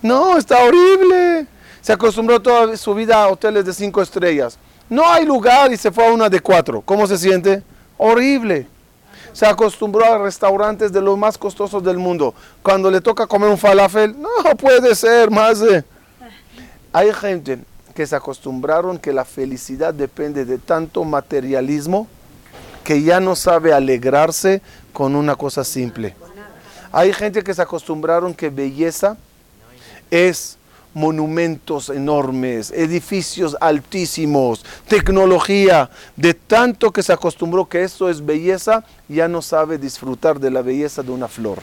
No, 0.00 0.36
está 0.36 0.62
horrible. 0.62 1.46
Se 1.80 1.92
acostumbró 1.92 2.40
toda 2.40 2.76
su 2.76 2.94
vida 2.94 3.22
a 3.22 3.28
hoteles 3.28 3.64
de 3.64 3.72
cinco 3.72 4.02
estrellas. 4.02 4.58
No 4.88 5.04
hay 5.10 5.24
lugar 5.24 5.72
y 5.72 5.76
se 5.76 5.90
fue 5.90 6.06
a 6.06 6.12
una 6.12 6.28
de 6.28 6.40
cuatro. 6.40 6.82
¿Cómo 6.82 7.06
se 7.06 7.18
siente? 7.18 7.62
Horrible. 7.96 8.68
Se 9.32 9.46
acostumbró 9.46 10.04
a 10.04 10.18
restaurantes 10.18 10.92
de 10.92 11.00
los 11.00 11.18
más 11.18 11.36
costosos 11.36 11.82
del 11.82 11.98
mundo. 11.98 12.34
Cuando 12.62 12.90
le 12.90 13.00
toca 13.00 13.26
comer 13.26 13.50
un 13.50 13.58
falafel, 13.58 14.14
no 14.20 14.28
puede 14.56 14.94
ser 14.94 15.30
más. 15.30 15.62
Hay 16.92 17.12
gente 17.12 17.58
que 17.94 18.06
se 18.06 18.16
acostumbraron 18.16 18.98
que 18.98 19.12
la 19.12 19.24
felicidad 19.24 19.92
depende 19.92 20.44
de 20.44 20.58
tanto 20.58 21.04
materialismo 21.04 22.06
que 22.84 23.02
ya 23.02 23.20
no 23.20 23.36
sabe 23.36 23.72
alegrarse 23.72 24.62
con 24.92 25.14
una 25.14 25.34
cosa 25.34 25.64
simple. 25.64 26.16
Hay 26.90 27.12
gente 27.12 27.42
que 27.42 27.52
se 27.52 27.60
acostumbraron 27.60 28.32
que 28.32 28.48
belleza 28.48 29.18
es 30.10 30.56
monumentos 30.94 31.90
enormes, 31.90 32.70
edificios 32.70 33.56
altísimos, 33.60 34.64
tecnología, 34.88 35.90
de 36.16 36.32
tanto 36.32 36.90
que 36.90 37.02
se 37.02 37.12
acostumbró 37.12 37.68
que 37.68 37.84
eso 37.84 38.08
es 38.08 38.24
belleza, 38.24 38.84
ya 39.06 39.28
no 39.28 39.42
sabe 39.42 39.76
disfrutar 39.76 40.40
de 40.40 40.50
la 40.50 40.62
belleza 40.62 41.02
de 41.02 41.10
una 41.10 41.28
flor. 41.28 41.58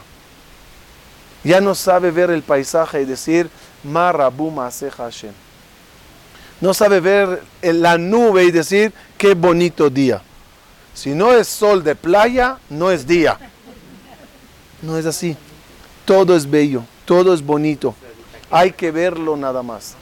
Ya 1.43 1.61
no 1.61 1.75
sabe 1.75 2.11
ver 2.11 2.29
el 2.31 2.41
paisaje 2.41 3.01
y 3.01 3.05
decir. 3.05 3.49
No 6.61 6.73
sabe 6.73 6.99
ver 6.99 7.43
la 7.61 7.97
nube 7.97 8.45
y 8.45 8.51
decir, 8.51 8.93
qué 9.17 9.33
bonito 9.33 9.89
día. 9.89 10.21
Si 10.93 11.11
no 11.11 11.33
es 11.33 11.47
sol 11.47 11.83
de 11.83 11.95
playa, 11.95 12.57
no 12.69 12.91
es 12.91 13.05
día. 13.05 13.37
No 14.81 14.97
es 14.97 15.05
así. 15.05 15.35
Todo 16.05 16.35
es 16.35 16.49
bello, 16.49 16.83
todo 17.05 17.33
es 17.33 17.43
bonito. 17.43 17.93
Hay 18.49 18.71
que 18.71 18.91
verlo 18.91 19.35
nada 19.35 19.61
más. 19.61 19.95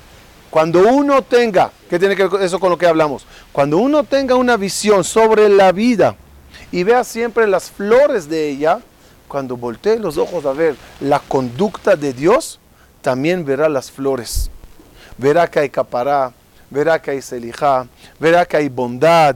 Cuando 0.50 0.88
uno 0.88 1.24
tenga, 1.24 1.72
¿qué 1.89 1.98
tiene 1.98 2.15
que 2.15 2.28
ver 2.28 2.43
eso 2.43 2.60
con 2.60 2.69
lo 2.69 2.78
que 2.78 2.86
hablamos? 2.86 3.26
Cuando 3.52 3.78
uno 3.78 4.04
tenga 4.04 4.36
una 4.36 4.56
visión 4.56 5.04
sobre 5.04 5.50
la 5.50 5.72
vida 5.72 6.15
y 6.72 6.84
vea 6.84 7.04
siempre 7.04 7.48
las 7.48 7.72
flores 7.72 8.30
de 8.30 8.50
ella, 8.50 8.80
cuando 9.28 9.58
voltee 9.58 9.98
los 9.98 10.19
ojos 10.19 10.46
a 10.46 10.54
ver 10.54 10.76
la 11.00 11.19
conducta 11.19 11.96
de 11.96 12.13
Dios, 12.13 12.60
también 13.03 13.45
verá 13.45 13.69
las 13.69 13.91
flores. 13.91 14.49
Verá 15.19 15.47
que 15.47 15.59
hay 15.59 15.69
capará, 15.69 16.33
verá 16.71 16.99
que 16.99 17.11
hay 17.11 17.21
selijá, 17.21 17.85
verá 18.19 18.45
que 18.45 18.57
hay 18.57 18.69
bondad. 18.69 19.35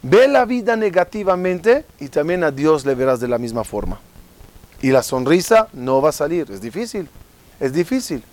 Ve 0.00 0.26
la 0.26 0.46
vida 0.46 0.74
negativamente 0.74 1.84
y 2.00 2.08
también 2.08 2.42
a 2.44 2.50
Dios 2.50 2.86
le 2.86 2.94
verás 2.94 3.20
de 3.20 3.28
la 3.28 3.36
misma 3.36 3.62
forma. 3.64 4.00
Y 4.80 4.90
la 4.90 5.02
sonrisa 5.02 5.68
no 5.74 6.00
va 6.00 6.08
a 6.08 6.12
salir, 6.12 6.50
es 6.50 6.62
difícil, 6.62 7.08
es 7.60 7.72
difícil. 7.72 8.24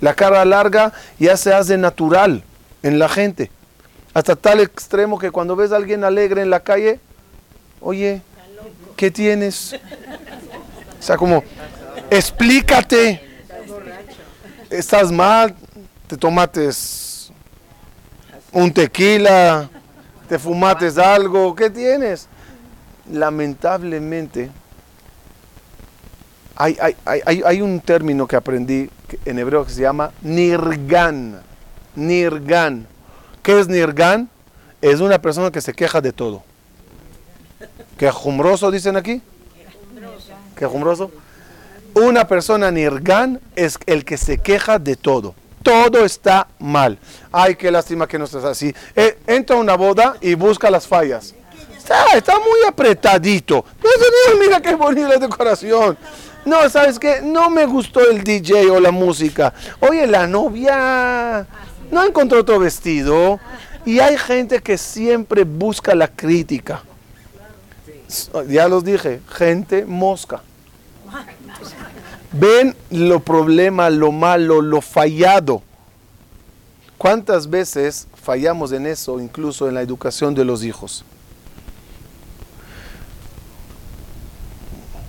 La 0.00 0.14
cara 0.14 0.44
larga 0.44 0.92
ya 1.18 1.36
se 1.36 1.52
hace 1.52 1.76
natural 1.76 2.44
en 2.82 2.98
la 2.98 3.08
gente. 3.08 3.50
Hasta 4.14 4.36
tal 4.36 4.60
extremo 4.60 5.18
que 5.18 5.30
cuando 5.30 5.56
ves 5.56 5.72
a 5.72 5.76
alguien 5.76 6.04
alegre 6.04 6.42
en 6.42 6.50
la 6.50 6.60
calle, 6.60 7.00
oye, 7.80 8.22
¿qué 8.96 9.10
tienes? 9.10 9.74
O 10.98 11.02
sea, 11.02 11.16
como, 11.16 11.42
explícate. 12.16 13.20
Estás 14.70 15.10
mal, 15.10 15.54
te 16.06 16.16
tomates 16.16 17.30
un 18.52 18.72
tequila, 18.72 19.68
te 20.28 20.38
fumates 20.38 20.98
algo, 20.98 21.54
¿qué 21.54 21.70
tienes? 21.70 22.28
Lamentablemente, 23.10 24.50
hay, 26.54 26.76
hay, 27.04 27.60
un 27.60 27.80
término 27.80 28.26
que 28.26 28.36
aprendí 28.36 28.88
en 29.24 29.38
hebreo 29.38 29.64
que 29.64 29.72
se 29.72 29.82
llama 29.82 30.12
nirgan. 30.22 31.40
Nirgan. 31.96 32.86
¿Qué 33.42 33.58
es 33.58 33.68
nirgan? 33.68 34.28
Es 34.80 35.00
una 35.00 35.20
persona 35.20 35.50
que 35.50 35.60
se 35.60 35.74
queja 35.74 36.00
de 36.00 36.12
todo. 36.12 36.42
¿Quejumbroso 37.98 38.70
dicen 38.70 38.96
aquí? 38.96 39.20
¿Quejumbroso? 40.56 41.10
Una 41.94 42.26
persona 42.26 42.70
nirgan 42.70 43.40
es 43.54 43.78
el 43.86 44.04
que 44.04 44.16
se 44.16 44.38
queja 44.38 44.78
de 44.78 44.96
todo. 44.96 45.34
Todo 45.62 46.04
está 46.04 46.48
mal. 46.58 46.98
Ay, 47.30 47.54
qué 47.54 47.70
lástima 47.70 48.08
que 48.08 48.18
no 48.18 48.24
estás 48.24 48.44
así. 48.44 48.74
Eh, 48.96 49.18
entra 49.26 49.56
a 49.56 49.60
una 49.60 49.76
boda 49.76 50.16
y 50.20 50.34
busca 50.34 50.70
las 50.70 50.86
fallas. 50.86 51.34
Está, 52.14 52.38
muy 52.38 52.66
apretadito. 52.66 53.64
mira 54.40 54.60
qué 54.60 54.74
bonita 54.74 55.08
la 55.08 55.18
decoración. 55.18 55.98
No, 56.44 56.68
¿sabes 56.68 56.98
qué? 56.98 57.20
No 57.22 57.50
me 57.50 57.66
gustó 57.66 58.00
el 58.08 58.24
DJ 58.24 58.70
o 58.70 58.80
la 58.80 58.90
música. 58.90 59.52
Oye, 59.80 60.06
la 60.06 60.26
novia 60.26 61.46
no 61.90 62.04
encontró 62.04 62.40
otro 62.40 62.58
vestido. 62.58 63.38
Y 63.84 64.00
hay 64.00 64.16
gente 64.16 64.60
que 64.60 64.78
siempre 64.78 65.44
busca 65.44 65.94
la 65.94 66.08
crítica 66.08 66.82
ya 68.48 68.68
los 68.68 68.84
dije, 68.84 69.20
gente 69.28 69.84
mosca. 69.84 70.42
Ven 72.32 72.74
lo 72.90 73.20
problema, 73.20 73.90
lo 73.90 74.10
malo, 74.10 74.62
lo 74.62 74.80
fallado. 74.80 75.62
¿Cuántas 76.96 77.50
veces 77.50 78.06
fallamos 78.14 78.72
en 78.72 78.86
eso, 78.86 79.20
incluso 79.20 79.68
en 79.68 79.74
la 79.74 79.82
educación 79.82 80.34
de 80.34 80.44
los 80.44 80.64
hijos? 80.64 81.04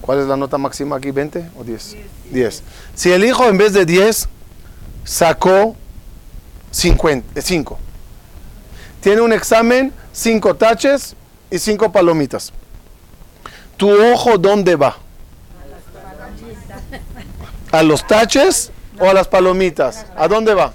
¿Cuál 0.01 0.19
es 0.19 0.25
la 0.25 0.35
nota 0.35 0.57
máxima 0.57 0.97
aquí? 0.97 1.11
¿20 1.11 1.49
o 1.57 1.63
10? 1.63 1.95
10. 2.31 2.63
Si 2.93 3.11
el 3.11 3.23
hijo 3.23 3.47
en 3.47 3.57
vez 3.57 3.71
de 3.71 3.85
10 3.85 4.27
sacó 5.05 5.77
50, 6.71 7.41
5. 7.41 7.79
Tiene 8.99 9.21
un 9.21 9.31
examen, 9.31 9.93
5 10.11 10.55
taches 10.55 11.15
y 11.49 11.57
5 11.59 11.91
palomitas. 11.91 12.51
¿Tu 13.77 13.89
ojo 13.89 14.37
dónde 14.37 14.75
va? 14.75 14.97
¿A 17.73 17.81
los 17.81 18.05
taches 18.05 18.71
o 18.99 19.09
a 19.09 19.15
las 19.15 19.27
palomitas? 19.27 20.05
¿A 20.15 20.27
dónde 20.27 20.53
va? 20.53 20.71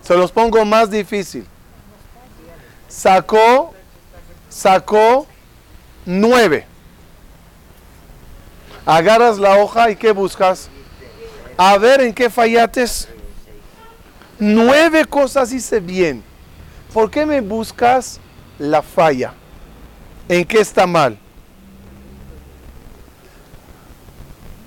Se 0.00 0.16
los 0.16 0.32
pongo 0.32 0.64
más 0.64 0.90
difícil. 0.90 1.46
Sacó, 2.88 3.74
sacó 4.48 5.26
nueve. 6.06 6.64
Agarras 8.86 9.36
la 9.36 9.58
hoja 9.58 9.90
y 9.90 9.96
¿qué 9.96 10.12
buscas? 10.12 10.70
A 11.58 11.76
ver 11.76 12.00
en 12.00 12.14
qué 12.14 12.30
fallates. 12.30 13.06
Nueve 14.38 15.04
cosas 15.04 15.52
hice 15.52 15.78
bien. 15.78 16.24
¿Por 16.90 17.10
qué 17.10 17.26
me 17.26 17.42
buscas 17.42 18.18
la 18.58 18.80
falla? 18.80 19.34
¿En 20.26 20.46
qué 20.46 20.60
está 20.60 20.86
mal? 20.86 21.18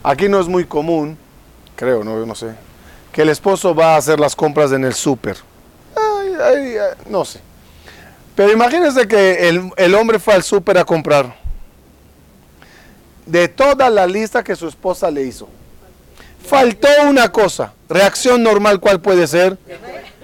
Aquí 0.08 0.30
no 0.30 0.40
es 0.40 0.48
muy 0.48 0.66
común, 0.66 1.18
creo, 1.76 2.04
no, 2.04 2.24
no 2.28 2.36
sé, 2.36 2.54
que 3.12 3.24
el 3.24 3.30
esposo 3.30 3.74
va 3.74 3.96
a 3.96 3.98
hacer 3.98 4.20
las 4.20 4.36
compras 4.36 4.72
en 4.72 4.86
el 4.86 4.94
súper. 4.94 5.36
No 7.10 7.26
sé. 7.26 7.40
Pero 8.36 8.52
imagínense 8.52 9.08
que 9.08 9.50
el, 9.50 9.72
el 9.76 9.96
hombre 9.96 10.20
fue 10.20 10.36
al 10.36 10.44
súper 10.44 10.78
a 10.78 10.86
comprar. 10.86 11.36
De 13.26 13.48
toda 13.48 13.90
la 13.90 14.06
lista 14.06 14.44
que 14.44 14.56
su 14.56 14.68
esposa 14.68 15.10
le 15.10 15.24
hizo. 15.24 15.50
Faltó 16.46 16.88
una 17.08 17.32
cosa. 17.32 17.74
Reacción 17.90 18.44
normal, 18.44 18.80
¿cuál 18.80 19.02
puede 19.02 19.26
ser? 19.26 19.58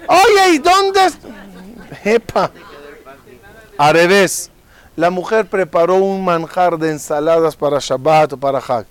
Oye, 0.06 0.54
¿y 0.54 0.58
dónde? 0.58 1.00
Epa. 2.04 2.52
Al 3.76 3.94
revés. 3.94 4.48
La 4.94 5.10
mujer 5.10 5.46
preparó 5.46 5.96
un 5.96 6.24
manjar 6.24 6.78
de 6.78 6.90
ensaladas 6.90 7.56
para 7.56 7.80
Shabbat 7.80 8.34
o 8.34 8.36
para 8.36 8.58
Hag. 8.60 8.86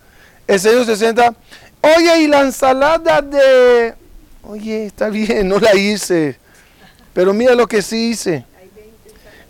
El 0.47 0.60
Señor 0.60 0.86
se 0.86 0.95
sienta. 0.95 1.34
Oye, 1.82 2.21
¿y 2.21 2.27
la 2.27 2.41
ensalada 2.41 3.21
de...? 3.21 3.95
Oye, 4.43 4.86
está 4.86 5.10
bien, 5.10 5.47
no 5.47 5.60
la 5.60 5.75
hice. 5.75 6.38
Pero 7.13 7.34
mira 7.34 7.56
lo 7.56 7.67
que 7.67 7.82
sí 7.82 8.10
hice. 8.10 8.45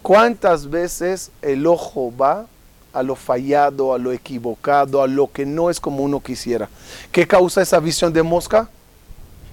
¿Cuántas 0.02 0.70
veces 0.70 1.32
el 1.42 1.68
ojo 1.68 2.14
va 2.16 2.48
a 2.92 3.04
lo 3.04 3.16
fallado, 3.16 3.94
a 3.94 3.98
lo 3.98 4.12
equivocado, 4.12 5.02
a 5.02 5.08
lo 5.08 5.32
que 5.32 5.46
no 5.46 5.70
es 5.70 5.80
como 5.80 6.04
uno 6.04 6.20
quisiera? 6.20 6.70
¿Qué 7.12 7.28
causa 7.28 7.62
esa 7.62 7.80
visión 7.80 8.12
de 8.12 8.24
mosca? 8.24 8.68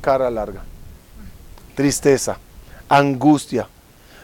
Cara 0.01 0.31
larga, 0.31 0.63
tristeza, 1.75 2.39
angustia. 2.89 3.69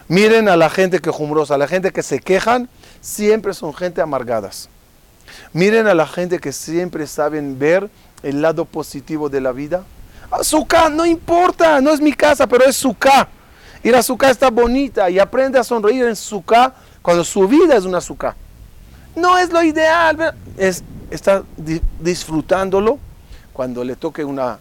Miren 0.08 0.48
a 0.48 0.56
la 0.56 0.70
gente 0.70 1.00
que 1.00 1.10
a 1.10 1.58
la 1.58 1.68
gente 1.68 1.92
que 1.92 2.02
se 2.02 2.20
quejan, 2.20 2.68
siempre 3.00 3.52
son 3.52 3.74
gente 3.74 4.00
amargadas. 4.00 4.68
Miren 5.52 5.86
a 5.86 5.94
la 5.94 6.06
gente 6.06 6.38
que 6.38 6.52
siempre 6.52 7.06
saben 7.06 7.58
ver 7.58 7.90
el 8.22 8.42
lado 8.42 8.64
positivo 8.64 9.28
de 9.28 9.40
la 9.40 9.52
vida. 9.52 9.84
Azúcar, 10.30 10.90
no 10.90 11.06
importa, 11.06 11.80
no 11.80 11.92
es 11.92 12.00
mi 12.00 12.12
casa, 12.12 12.46
pero 12.46 12.64
es 12.64 12.76
su 12.76 12.94
casa. 12.94 13.28
Y 13.82 13.90
la 13.90 13.98
azúcar 13.98 14.30
está 14.30 14.48
bonita 14.48 15.10
y 15.10 15.18
aprende 15.18 15.58
a 15.58 15.64
sonreír 15.64 16.06
en 16.06 16.16
su 16.16 16.36
azúcar 16.36 16.74
cuando 17.02 17.22
su 17.22 17.46
vida 17.46 17.76
es 17.76 17.84
una 17.84 17.98
azúcar. 17.98 18.34
No 19.14 19.36
es 19.36 19.52
lo 19.52 19.62
ideal, 19.62 20.34
es, 20.56 20.82
está 21.10 21.44
disfrutándolo 22.00 22.98
cuando 23.52 23.84
le 23.84 23.94
toque 23.94 24.24
una, 24.24 24.58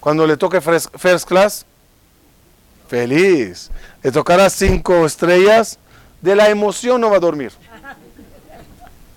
cuando 0.00 0.26
le 0.26 0.36
toque 0.38 0.60
first, 0.60 1.28
class, 1.28 1.66
feliz. 2.88 3.70
Le 4.02 4.10
tocará 4.10 4.48
cinco 4.48 5.04
estrellas, 5.04 5.78
de 6.22 6.34
la 6.34 6.48
emoción 6.48 7.00
no 7.00 7.10
va 7.10 7.18
a 7.18 7.20
dormir. 7.20 7.52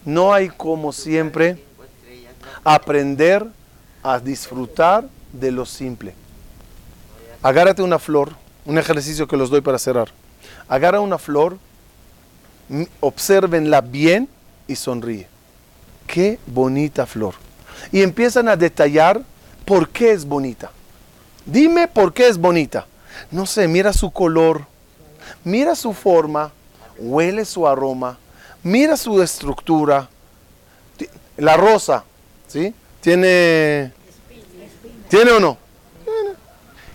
No 0.05 0.33
hay 0.33 0.49
como 0.49 0.91
siempre 0.91 1.63
aprender 2.63 3.45
a 4.03 4.19
disfrutar 4.19 5.07
de 5.31 5.51
lo 5.51 5.65
simple. 5.65 6.13
Agárrate 7.41 7.81
una 7.81 7.99
flor 7.99 8.35
un 8.65 8.77
ejercicio 8.77 9.27
que 9.27 9.37
los 9.37 9.49
doy 9.49 9.61
para 9.61 9.79
cerrar. 9.79 10.09
Agarra 10.67 10.99
una 10.99 11.17
flor, 11.17 11.57
observenla 12.99 13.81
bien 13.81 14.29
y 14.67 14.75
sonríe. 14.75 15.27
Qué 16.07 16.39
bonita 16.45 17.05
flor. 17.05 17.35
Y 17.91 18.01
empiezan 18.01 18.47
a 18.47 18.55
detallar 18.55 19.21
por 19.65 19.89
qué 19.89 20.11
es 20.11 20.25
bonita. 20.25 20.71
Dime 21.45 21.87
por 21.87 22.13
qué 22.13 22.27
es 22.27 22.37
bonita. 22.37 22.85
No 23.31 23.45
sé, 23.45 23.67
mira 23.67 23.93
su 23.93 24.11
color, 24.11 24.65
mira 25.43 25.75
su 25.75 25.93
forma, 25.93 26.51
huele 26.97 27.45
su 27.45 27.67
aroma, 27.67 28.17
mira 28.63 28.97
su 28.97 29.21
estructura. 29.21 30.09
La 31.37 31.57
rosa, 31.57 32.03
¿sí? 32.47 32.73
Tiene... 33.01 33.93
¿Tiene 35.09 35.31
o 35.31 35.39
no? 35.39 35.57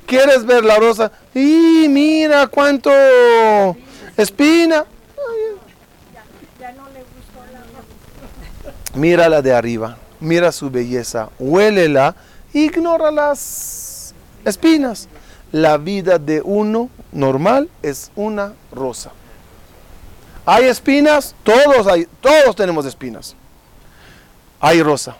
¿Quieres 0.06 0.46
ver 0.46 0.64
la 0.64 0.76
rosa? 0.76 1.10
¡Y 1.34 1.88
mira 1.88 2.46
cuánto 2.46 2.90
espina! 4.16 4.84
Mira 8.94 9.28
la 9.28 9.42
de 9.42 9.52
arriba, 9.52 9.98
mira 10.20 10.52
su 10.52 10.70
belleza, 10.70 11.28
huélela, 11.38 12.16
ignora 12.54 13.10
las 13.10 14.14
espinas. 14.44 15.08
La 15.52 15.76
vida 15.76 16.18
de 16.18 16.40
uno 16.40 16.88
normal 17.12 17.68
es 17.82 18.10
una 18.16 18.54
rosa. 18.72 19.10
¿Hay 20.46 20.66
espinas? 20.66 21.34
Todos, 21.42 21.88
hay, 21.88 22.06
todos 22.20 22.54
tenemos 22.54 22.86
espinas. 22.86 23.34
Hay 24.60 24.80
rosa. 24.80 25.16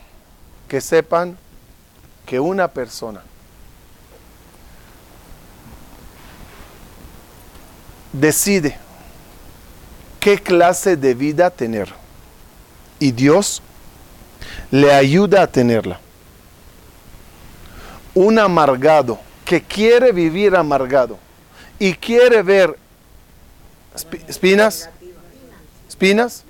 Que 0.69 0.81
sepan 0.81 1.37
que 2.25 2.41
una 2.41 2.69
persona 2.69 3.23
decide 8.13 8.77
qué 10.21 10.39
clase 10.39 10.97
de 10.97 11.15
vida 11.15 11.51
tener. 11.51 11.93
Y 12.99 13.11
Dios 13.11 13.63
le 14.71 14.93
ayuda 14.93 15.43
a 15.43 15.47
tenerla. 15.47 16.01
Un 18.15 18.39
amargado 18.39 19.19
que 19.45 19.63
quiere 19.63 20.13
vivir 20.13 20.57
amargado 20.57 21.19
y 21.79 21.95
quiere 21.95 22.43
ver 22.43 22.77
espinas, 24.27 24.91
espinas, 25.89 26.45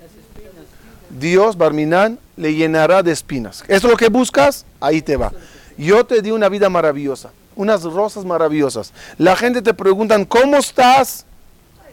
Dios, 1.09 1.57
Barminán, 1.57 2.19
le 2.35 2.53
llenará 2.53 3.03
de 3.03 3.11
espinas. 3.11 3.63
¿Eso 3.67 3.87
es 3.87 3.91
lo 3.91 3.97
que 3.97 4.09
buscas? 4.09 4.65
Ahí 4.79 5.01
te 5.01 5.17
va. 5.17 5.31
Yo 5.77 6.05
te 6.05 6.21
di 6.21 6.31
una 6.31 6.49
vida 6.49 6.69
maravillosa, 6.69 7.31
unas 7.55 7.83
rosas 7.83 8.25
maravillosas. 8.25 8.93
La 9.17 9.35
gente 9.35 9.61
te 9.61 9.73
pregunta, 9.73 10.23
¿cómo 10.25 10.57
estás? 10.57 11.25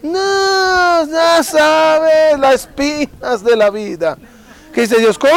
No, 0.01 1.07
ya 1.07 1.43
sabes 1.43 2.39
las 2.39 2.55
espinas 2.55 3.43
de 3.43 3.55
la 3.55 3.69
vida. 3.69 4.17
¿Qué 4.73 4.81
dice 4.81 4.99
Dios? 4.99 5.17
¿Cómo? 5.17 5.33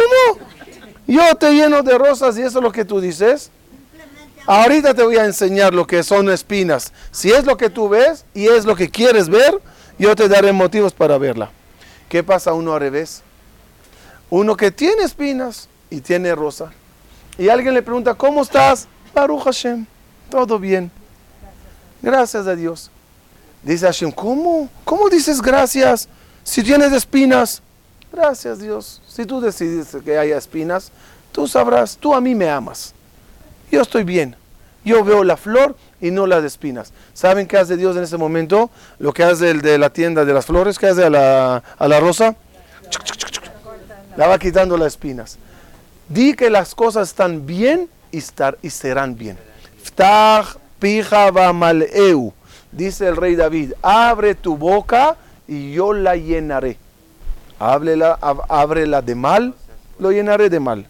Yo 1.07 1.35
te 1.37 1.53
lleno 1.55 1.83
de 1.83 1.97
rosas 1.97 2.37
y 2.37 2.43
eso 2.43 2.59
es 2.59 2.65
lo 2.65 2.73
que 2.73 2.85
tú 2.85 3.01
dices. 3.01 3.51
Ahorita 4.47 4.95
te 4.95 5.03
voy 5.03 5.17
a 5.17 5.25
enseñar 5.25 5.75
lo 5.75 5.87
que 5.87 6.03
son 6.03 6.31
espinas. 6.31 6.93
Si 7.11 7.31
es 7.31 7.45
lo 7.45 7.57
que 7.57 7.71
tú 7.71 7.89
ves 7.89 8.25
y 8.35 8.47
es 8.47 8.65
lo 8.65 8.75
que 8.77 8.91
quieres 8.91 9.29
ver, 9.29 9.61
yo 9.99 10.15
te 10.17 10.29
daré 10.29 10.53
motivos 10.53 10.93
para 10.93 11.19
verla. 11.19 11.51
¿Qué 12.09 12.23
pasa 12.23 12.53
uno 12.53 12.73
al 12.73 12.81
revés? 12.81 13.23
Uno 14.31 14.57
que 14.57 14.71
tiene 14.71 15.03
espinas 15.03 15.69
y 15.91 16.01
tiene 16.01 16.35
rosa. 16.35 16.73
Y 17.37 17.49
alguien 17.49 17.75
le 17.75 17.83
pregunta, 17.83 18.15
¿cómo 18.15 18.43
estás? 18.43 18.89
Baruch 19.15 19.45
Hashem, 19.45 19.87
todo 20.31 20.59
bien. 20.59 20.91
Gracias 22.03 22.47
a 22.47 22.55
Dios. 22.55 22.91
Dice 23.63 23.87
Hashem, 23.87 24.13
¿cómo? 24.13 24.69
¿Cómo 24.85 25.09
dices 25.09 25.43
gracias 25.43 26.09
si 26.45 26.63
tienes 26.63 26.93
espinas? 26.93 27.63
Gracias 28.13 28.59
Dios. 28.59 29.03
Si 29.07 29.27
tú 29.27 29.41
decides 29.41 29.97
que 30.05 30.19
haya 30.19 30.37
espinas, 30.37 30.91
tú 31.33 31.47
sabrás, 31.47 31.97
tú 31.97 32.15
a 32.15 32.21
mí 32.21 32.35
me 32.35 32.49
amas. 32.49 32.95
Yo 33.71 33.83
estoy 33.83 34.05
bien. 34.05 34.37
Yo 34.85 35.05
veo 35.05 35.25
la 35.25 35.37
flor 35.37 35.77
y 36.01 36.11
no 36.11 36.27
las 36.27 36.45
espinas. 36.45 36.93
¿Saben 37.15 37.47
qué 37.47 37.57
hace 37.57 37.77
Dios 37.77 37.97
en 37.97 38.05
ese 38.05 38.17
momento? 38.17 38.71
Lo 38.99 39.13
que 39.13 39.25
hace 39.25 39.51
el 39.51 39.61
de 39.61 39.79
la 39.79 39.91
tienda 39.91 40.25
de 40.25 40.33
las 40.33 40.47
flores, 40.47 40.79
¿qué 40.79 40.87
hace 40.87 41.05
a 41.05 41.11
la, 41.11 41.63
la 41.79 42.01
rosa? 42.01 42.37
La 44.17 44.27
va 44.27 44.39
quitando 44.39 44.77
las 44.77 44.89
espinas. 44.89 45.39
Di 46.09 46.35
que 46.35 46.51
las 46.51 46.75
cosas 46.75 47.09
están 47.09 47.47
bien 47.47 47.89
y, 48.11 48.19
estar, 48.19 48.59
y 48.63 48.71
serán 48.71 49.17
bien. 49.17 49.39
Dice 52.73 53.09
el 53.09 53.17
rey 53.17 53.35
David, 53.35 53.73
abre 53.83 54.35
tu 54.35 54.57
boca 54.57 55.17
y 55.47 55.73
yo 55.73 55.93
la 55.93 56.17
llenaré. 56.17 56.79
Ábrela, 57.59 58.19
ábrela 58.49 59.03
de 59.03 59.15
mal, 59.15 59.55
lo 59.99 60.13
llenaré 60.13 60.49
de 60.49 60.61
mal. 60.61 60.87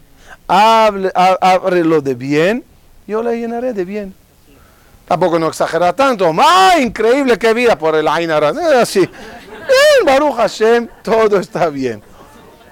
ábrelo 0.48 2.00
de 2.00 2.14
bien, 2.14 2.64
yo 3.06 3.22
la 3.22 3.32
llenaré 3.32 3.72
de 3.72 3.84
bien. 3.84 4.14
Tampoco 5.09 5.38
no 5.38 5.48
exagera 5.48 5.92
tanto. 5.92 6.30
¡Ah, 6.38 6.74
increíble 6.78 7.38
qué 7.38 7.54
vida 7.54 7.76
por 7.78 7.94
el 7.96 8.06
Ainara! 8.06 8.52
así. 8.80 9.00
En 9.00 10.06
Baruch 10.06 10.36
Hashem, 10.36 10.88
todo 11.02 11.38
está 11.38 11.68
bien. 11.68 12.02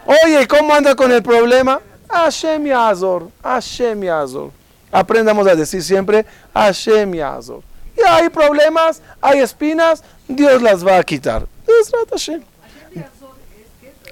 Oye, 0.04 0.46
¿cómo 0.46 0.74
anda 0.74 0.94
con 0.94 1.10
el 1.10 1.22
problema? 1.22 1.80
Hashem 2.08 2.66
Yazor, 2.66 3.28
Hashem 3.42 4.02
Yazor. 4.02 4.50
Aprendamos 4.92 5.46
a 5.46 5.54
decir 5.54 5.82
siempre 5.82 6.24
Hashem 6.54 7.14
Yazor 7.14 7.62
y 7.96 8.02
hay 8.02 8.28
problemas, 8.28 9.00
hay 9.20 9.40
espinas, 9.40 10.02
Dios 10.28 10.60
las 10.62 10.86
va 10.86 10.98
a 10.98 11.02
quitar. 11.02 11.46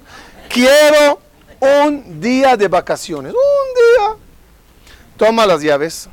Quiero 0.49 1.19
un 1.59 2.19
día 2.19 2.57
de 2.57 2.67
vacaciones, 2.67 3.31
un 3.33 3.75
día. 3.75 4.15
Toma 5.17 5.45
las 5.45 5.61
llaves. 5.61 6.09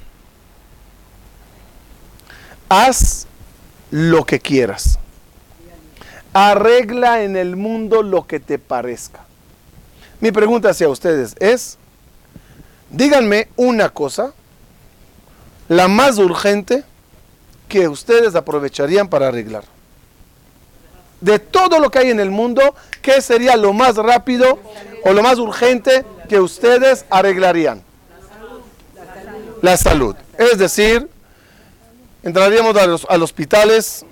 Haz 2.68 3.26
lo 3.90 4.24
que 4.24 4.38
quieras. 4.38 4.98
Arregla 6.32 7.22
en 7.22 7.36
el 7.36 7.56
mundo 7.56 8.02
lo 8.02 8.26
que 8.26 8.38
te 8.38 8.58
parezca. 8.58 9.24
Mi 10.20 10.32
pregunta 10.32 10.70
hacia 10.70 10.88
ustedes 10.88 11.34
es, 11.40 11.78
díganme 12.90 13.48
una 13.56 13.88
cosa, 13.88 14.32
la 15.68 15.88
más 15.88 16.18
urgente 16.18 16.84
que 17.68 17.88
ustedes 17.88 18.34
aprovecharían 18.34 19.08
para 19.08 19.28
arreglar. 19.28 19.64
De 21.20 21.38
todo 21.38 21.78
lo 21.78 21.90
que 21.90 22.00
hay 22.00 22.10
en 22.10 22.20
el 22.20 22.30
mundo, 22.30 22.74
¿qué 23.00 23.22
sería 23.22 23.56
lo 23.56 23.72
más 23.72 23.96
rápido 23.96 24.58
o 25.04 25.12
lo 25.12 25.22
más 25.22 25.38
urgente 25.38 26.04
que 26.28 26.40
ustedes 26.40 27.04
arreglarían? 27.08 27.82
La 29.62 29.76
salud. 29.76 30.16
Es 30.38 30.58
decir, 30.58 31.08
entraríamos 32.22 32.76
a 32.76 32.86
los, 32.86 33.04
hospitales, 33.04 34.04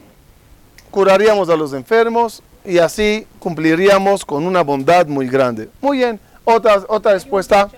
curaríamos 0.90 1.48
a 1.48 1.56
los 1.56 1.72
enfermos, 1.72 2.42
y 2.68 2.78
así 2.78 3.26
cumpliríamos 3.38 4.26
con 4.26 4.46
una 4.46 4.62
bondad 4.62 5.06
muy 5.06 5.26
grande. 5.26 5.70
Muy 5.80 5.98
bien, 5.98 6.20
otra, 6.44 6.84
otra 6.86 7.12
respuesta. 7.14 7.70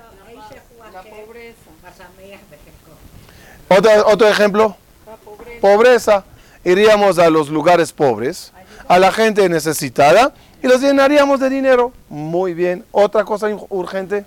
Otra, 3.69 4.05
otro 4.05 4.27
ejemplo. 4.27 4.77
Pobreza. 5.61 6.25
Iríamos 6.65 7.21
a 7.21 7.31
los 7.31 7.49
lugares 7.49 7.93
pobres, 7.93 8.53
a 8.89 8.99
la 8.99 9.13
gente 9.13 9.49
necesitada 9.49 10.35
y 10.61 10.67
los 10.67 10.81
llenaríamos 10.81 11.39
de 11.39 11.49
dinero. 11.49 11.93
Muy 12.09 12.53
bien. 12.53 12.85
Otra 12.91 13.25
cosa 13.25 13.49
urgente. 13.69 14.25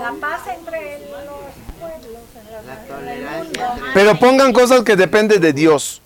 La 0.00 0.12
paz 0.20 0.40
entre 0.56 0.98
pero 3.98 4.16
pongan 4.16 4.52
cosas 4.52 4.82
que 4.84 4.94
dependen 4.94 5.40
de 5.40 5.52
Dios 5.52 6.00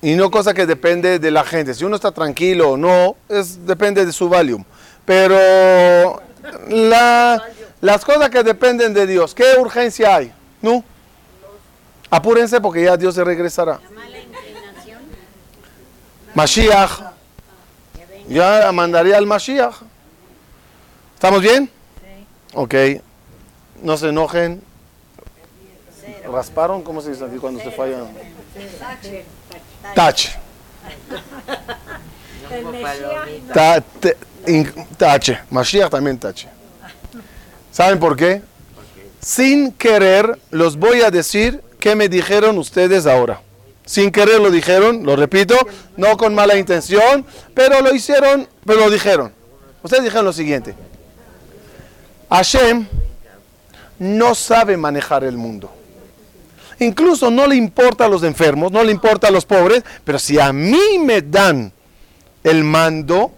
y 0.00 0.14
no 0.14 0.30
cosas 0.30 0.54
que 0.54 0.66
dependen 0.66 1.20
de 1.20 1.30
la 1.32 1.42
gente. 1.42 1.74
Si 1.74 1.84
uno 1.84 1.96
está 1.96 2.12
tranquilo 2.12 2.70
o 2.70 2.76
no, 2.76 3.16
es, 3.28 3.66
depende 3.66 4.06
de 4.06 4.12
su 4.12 4.28
value. 4.28 4.64
Pero 5.04 6.22
las 6.70 8.04
cosas 8.04 8.30
que 8.30 8.44
dependen 8.44 8.94
de 8.94 9.08
Dios, 9.08 9.34
¿qué 9.34 9.56
urgencia 9.58 10.14
hay? 10.14 10.32
¿No? 10.62 10.84
Apúrense 12.08 12.60
porque 12.60 12.84
ya 12.84 12.96
Dios 12.96 13.16
se 13.16 13.24
regresará. 13.24 13.80
Mashiach. 16.36 17.00
Ya 18.28 18.70
mandaría 18.70 19.18
al 19.18 19.26
Mashiach. 19.26 19.74
¿Estamos 21.16 21.42
bien? 21.42 21.68
Ok. 22.52 22.74
No 23.82 23.96
se 23.96 24.10
enojen 24.10 24.62
rasparon, 26.30 26.82
¿cómo 26.82 27.00
se 27.00 27.10
dice 27.10 27.24
aquí 27.24 27.36
cuando 27.36 27.62
se 27.62 27.70
falla? 27.70 27.98
Tache. 29.94 30.34
Tache. 34.96 35.40
Mashiach 35.50 35.90
también 35.90 36.18
tache. 36.18 36.48
¿Saben 37.70 37.98
por 37.98 38.16
qué? 38.16 38.42
Sin 39.20 39.72
querer, 39.72 40.38
los 40.50 40.76
voy 40.76 41.00
a 41.02 41.10
decir 41.10 41.62
qué 41.80 41.96
me 41.96 42.08
dijeron 42.08 42.58
ustedes 42.58 43.06
ahora. 43.06 43.40
Sin 43.86 44.10
querer 44.10 44.40
lo 44.40 44.50
dijeron, 44.50 45.04
lo 45.04 45.16
repito, 45.16 45.56
no 45.96 46.16
con 46.16 46.34
mala 46.34 46.56
intención, 46.56 47.26
pero 47.54 47.80
lo 47.80 47.94
hicieron, 47.94 48.48
pero 48.64 48.80
lo 48.80 48.90
dijeron. 48.90 49.32
Ustedes 49.82 50.04
dijeron 50.04 50.24
lo 50.24 50.32
siguiente. 50.32 50.74
Hashem 52.30 52.86
no 53.98 54.34
sabe 54.34 54.76
manejar 54.76 55.24
el 55.24 55.36
mundo. 55.36 55.70
Incluso 56.78 57.30
no 57.30 57.46
le 57.46 57.56
importa 57.56 58.06
a 58.06 58.08
los 58.08 58.22
enfermos, 58.22 58.72
no 58.72 58.82
le 58.82 58.92
importa 58.92 59.28
a 59.28 59.30
los 59.30 59.44
pobres, 59.44 59.84
pero 60.04 60.18
si 60.18 60.38
a 60.38 60.52
mí 60.52 60.98
me 61.00 61.22
dan 61.22 61.72
el 62.42 62.64
mando, 62.64 63.32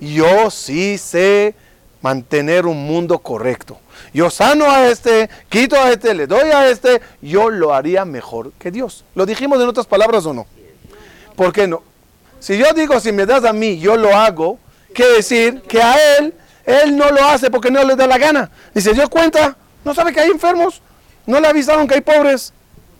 yo 0.00 0.50
sí 0.50 0.98
sé 0.98 1.54
mantener 2.02 2.66
un 2.66 2.86
mundo 2.86 3.18
correcto. 3.18 3.78
Yo 4.12 4.28
sano 4.28 4.70
a 4.70 4.88
este, 4.88 5.30
quito 5.48 5.76
a 5.76 5.90
este, 5.90 6.14
le 6.14 6.26
doy 6.26 6.50
a 6.50 6.68
este, 6.68 7.00
yo 7.22 7.48
lo 7.48 7.72
haría 7.72 8.04
mejor 8.04 8.52
que 8.58 8.70
Dios. 8.70 9.04
¿Lo 9.14 9.24
dijimos 9.24 9.60
en 9.60 9.68
otras 9.68 9.86
palabras 9.86 10.26
o 10.26 10.34
no? 10.34 10.46
¿Por 11.34 11.52
qué 11.52 11.66
no? 11.66 11.82
Si 12.40 12.58
yo 12.58 12.66
digo, 12.74 13.00
si 13.00 13.10
me 13.10 13.24
das 13.24 13.44
a 13.44 13.52
mí, 13.54 13.78
yo 13.78 13.96
lo 13.96 14.14
hago, 14.14 14.58
quiere 14.94 15.14
decir 15.14 15.62
que 15.62 15.82
a 15.82 15.96
él, 16.18 16.34
él 16.66 16.96
no 16.96 17.10
lo 17.10 17.24
hace 17.24 17.50
porque 17.50 17.70
no 17.70 17.82
le 17.82 17.96
da 17.96 18.06
la 18.06 18.18
gana. 18.18 18.50
Y 18.74 18.82
se 18.82 18.92
dio 18.92 19.08
cuenta, 19.08 19.56
no 19.82 19.94
sabe 19.94 20.12
que 20.12 20.20
hay 20.20 20.30
enfermos, 20.30 20.82
no 21.24 21.40
le 21.40 21.48
avisaron 21.48 21.88
que 21.88 21.94
hay 21.94 22.00
pobres, 22.02 22.52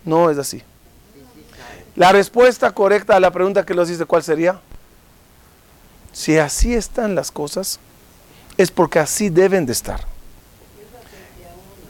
no 0.05 0.31
es 0.31 0.39
así. 0.39 0.63
La 1.97 2.13
respuesta 2.13 2.73
correcta 2.73 3.17
a 3.17 3.21
la 3.21 3.31
pregunta 3.31 3.65
que 3.65 3.75
los 3.75 3.89
dice, 3.89 4.05
¿cuál 4.05 4.23
sería? 4.23 4.61
Si 6.13 6.39
así 6.39 6.75
están 6.75 7.15
las 7.15 7.31
cosas, 7.31 7.79
es 8.57 8.71
porque 8.71 8.99
así 8.99 9.31
deben 9.31 9.67
de 9.67 9.73
estar. 9.73 10.01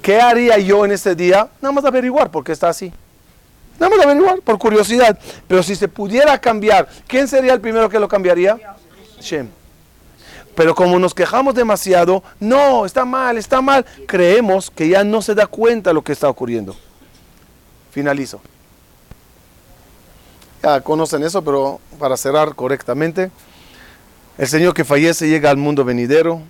¿Qué 0.03 0.21
haría 0.21 0.59
yo 0.59 0.85
en 0.85 0.93
este 0.93 1.15
día? 1.15 1.49
Nada 1.63 1.73
más 1.73 1.85
averiguar 1.85 2.31
por 2.31 2.45
qué 2.45 2.53
está 2.53 2.69
así. 2.69 2.93
Nada 3.79 3.97
más 3.97 4.05
averiguar, 4.05 4.41
por 4.43 4.59
curiosidad. 4.59 5.19
Pero 5.49 5.63
si 5.63 5.75
se 5.75 5.89
pudiera 5.89 6.39
cambiar, 6.39 6.89
¿quién 7.07 7.27
sería 7.27 7.55
el 7.55 7.61
primero 7.61 7.89
que 7.89 7.99
lo 7.99 8.07
cambiaría? 8.07 8.59
Shem. 9.21 9.49
Pero 10.55 10.75
como 10.75 10.99
nos 10.99 11.15
quejamos 11.15 11.55
demasiado, 11.55 12.23
no, 12.39 12.87
está 12.87 13.05
mal, 13.05 13.39
está 13.39 13.61
mal, 13.61 13.85
creemos 14.07 14.71
que 14.71 14.89
ya 14.89 15.03
no 15.03 15.21
se 15.23 15.35
da 15.35 15.47
cuenta 15.47 15.93
lo 15.93 16.03
que 16.03 16.13
está 16.13 16.29
ocurriendo. 16.29 16.77
Finalizo. 17.95 18.41
Ya 20.65 20.81
conocen 20.81 21.23
eso, 21.23 21.45
pero 21.45 21.81
para 21.97 22.17
cerrar 22.17 22.57
correctamente, 22.57 23.31
el 24.37 24.49
Señor 24.49 24.75
que 24.75 24.85
fallece 24.85 25.29
llega 25.29 25.49
al 25.49 25.59
mundo 25.59 25.85
venidero 25.85 26.43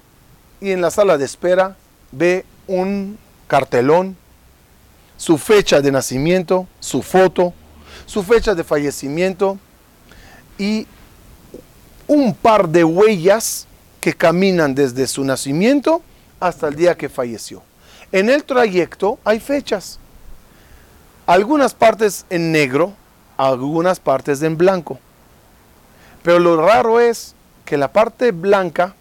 y 0.63 0.71
en 0.71 0.81
la 0.81 0.91
sala 0.91 1.19
de 1.19 1.27
espera 1.27 1.77
ve 2.13 2.47
un 2.67 3.19
cartelón, 3.47 4.17
su 5.19 5.37
fecha 5.37 5.83
de 5.83 5.93
nacimiento, 5.93 6.67
su 6.81 7.03
foto, 7.03 7.53
su 8.07 8.23
fecha 8.23 8.55
de 8.55 8.65
fallecimiento 8.65 9.59
y 10.57 10.87
un 12.07 12.35
par 12.35 12.71
de 12.71 12.85
huellas 12.85 13.67
que 14.01 14.15
caminan 14.15 14.75
desde 14.75 15.07
su 15.07 15.23
nacimiento 15.25 16.01
hasta 16.41 16.69
el 16.69 16.75
día 16.77 16.97
que 16.97 17.11
falleció. 17.11 17.63
En 18.13 18.31
el 18.31 18.45
trayecto 18.45 19.19
hay 19.25 19.41
fechas, 19.41 19.99
algunas 21.27 21.75
partes 21.75 22.27
en 22.31 22.53
negro, 22.53 22.93
algunas 23.37 24.01
partes 24.01 24.43
en 24.43 24.57
blanco. 24.57 24.99
Pero 26.23 26.39
lo 26.39 26.57
raro 26.61 27.01
es 27.01 27.35
que 27.65 27.77
la 27.77 27.93
parte 27.93 28.33
blanca 28.33 28.95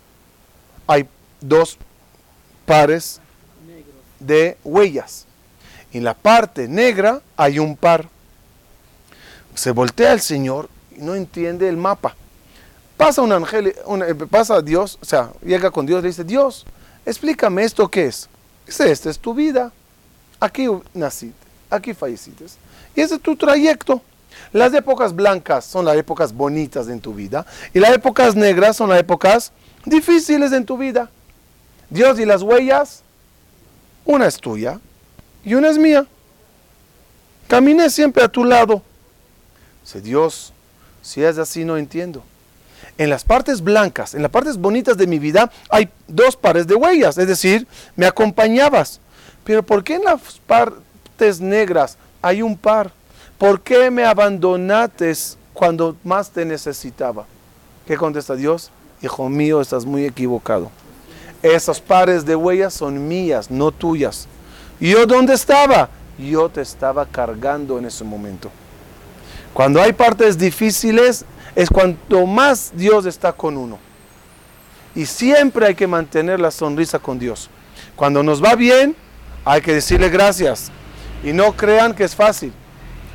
hay 0.88 1.08
dos 1.42 1.78
pares 2.66 3.20
de 4.20 4.58
huellas. 4.64 5.26
Y 5.92 6.00
en 6.00 6.04
la 6.04 6.14
parte 6.14 6.68
negra 6.68 7.22
hay 7.38 7.60
un 7.60 7.76
par. 7.76 8.10
Se 9.56 9.72
voltea 9.72 10.14
el 10.14 10.22
Señor 10.22 10.70
y 10.98 11.02
no 11.02 11.16
entiende 11.16 11.70
el 11.70 11.78
mapa. 11.78 12.16
Pasa 12.98 13.22
un 13.22 13.32
ángel, 13.32 13.68
eh, 13.68 14.16
pasa 14.30 14.62
Dios, 14.62 14.98
o 15.02 15.06
sea, 15.06 15.32
llega 15.44 15.72
con 15.72 15.86
Dios 15.86 16.00
y 16.00 16.04
le 16.04 16.08
dice, 16.10 16.24
Dios, 16.24 16.66
explícame 17.06 17.64
esto 17.64 17.90
qué 17.90 18.06
es. 18.06 18.30
Dice, 18.66 18.92
esta 18.92 19.10
es 19.10 19.20
tu 19.20 19.34
vida. 19.34 19.72
Aquí 20.40 20.68
naciste, 20.94 21.43
aquí 21.76 21.94
falleciste. 21.94 22.46
Y 22.96 23.02
ese 23.02 23.16
es 23.16 23.22
tu 23.22 23.36
trayecto. 23.36 24.02
Las 24.52 24.74
épocas 24.74 25.16
blancas 25.16 25.66
son 25.66 25.86
las 25.86 25.96
épocas 25.96 26.34
bonitas 26.34 26.88
en 26.88 27.00
tu 27.00 27.14
vida 27.14 27.46
y 27.74 27.80
las 27.80 27.94
épocas 27.94 28.36
negras 28.36 28.78
son 28.78 28.90
las 28.90 29.00
épocas 29.00 29.52
difíciles 29.86 30.52
en 30.52 30.66
tu 30.66 30.78
vida. 30.78 31.10
Dios 31.90 32.20
y 32.20 32.26
las 32.26 32.42
huellas, 32.42 33.04
una 34.06 34.28
es 34.28 34.38
tuya 34.38 34.80
y 35.44 35.54
una 35.54 35.70
es 35.70 35.78
mía. 35.78 36.06
Caminé 37.48 37.90
siempre 37.90 38.24
a 38.24 38.28
tu 38.28 38.44
lado. 38.44 38.82
Dice 39.84 40.02
Dios, 40.02 40.54
si 41.02 41.24
es 41.24 41.38
así 41.38 41.66
no 41.66 41.78
entiendo 41.78 42.24
en 42.98 43.10
las 43.10 43.24
partes 43.24 43.62
blancas, 43.62 44.14
en 44.14 44.22
las 44.22 44.32
partes 44.32 44.58
bonitas 44.58 44.98
de 44.98 45.08
mi 45.08 45.20
vida, 45.20 45.52
hay 45.70 45.90
dos 46.08 46.36
pares 46.36 46.68
de 46.68 46.76
huellas, 46.76 47.18
es 47.18 47.28
decir, 47.28 47.68
me 47.96 48.06
acompañabas. 48.06 49.00
Pero 49.44 49.64
¿por 49.64 49.84
qué 49.84 49.96
en 49.96 50.04
las 50.04 50.40
partes 50.46 50.80
negras 51.40 51.98
hay 52.22 52.42
un 52.42 52.58
par? 52.58 52.92
¿Por 53.38 53.62
qué 53.62 53.92
me 53.92 54.06
abandonaste 54.06 55.14
cuando 55.54 55.96
más 56.04 56.32
te 56.32 56.46
necesitaba? 56.46 57.26
¿Qué 57.86 57.98
contesta 57.98 58.36
Dios? 58.36 58.72
Hijo 59.02 59.28
mío, 59.30 59.60
estás 59.60 59.86
muy 59.86 60.06
equivocado. 60.06 60.72
Esos 61.42 61.82
pares 61.82 62.26
de 62.26 62.36
huellas 62.36 62.74
son 62.74 63.08
mías, 63.08 63.52
no 63.52 63.72
tuyas. 63.72 64.28
¿Y 64.80 64.92
yo 64.92 65.06
dónde 65.06 65.34
estaba? 65.34 65.90
Yo 66.18 66.48
te 66.48 66.62
estaba 66.62 67.06
cargando 67.06 67.78
en 67.78 67.86
ese 67.86 68.06
momento. 68.06 68.50
Cuando 69.54 69.82
hay 69.82 69.92
partes 69.92 70.38
difíciles, 70.38 71.26
es 71.56 71.70
cuanto 71.70 72.26
más 72.26 72.72
Dios 72.76 73.06
está 73.06 73.34
con 73.34 73.58
uno. 73.58 73.78
Y 74.96 75.06
siempre 75.06 75.68
hay 75.68 75.76
que 75.76 75.88
mantener 75.88 76.40
la 76.40 76.52
sonrisa 76.52 77.00
con 77.00 77.20
Dios. 77.20 77.50
Cuando 77.96 78.24
nos 78.24 78.44
va 78.44 78.56
bien, 78.56 78.96
hay 79.44 79.62
que 79.62 79.74
decirle 79.74 80.10
gracias. 80.10 80.72
Y 81.24 81.34
no 81.34 81.54
crean 81.54 81.94
que 81.94 82.04
es 82.04 82.16
fácil. 82.16 82.54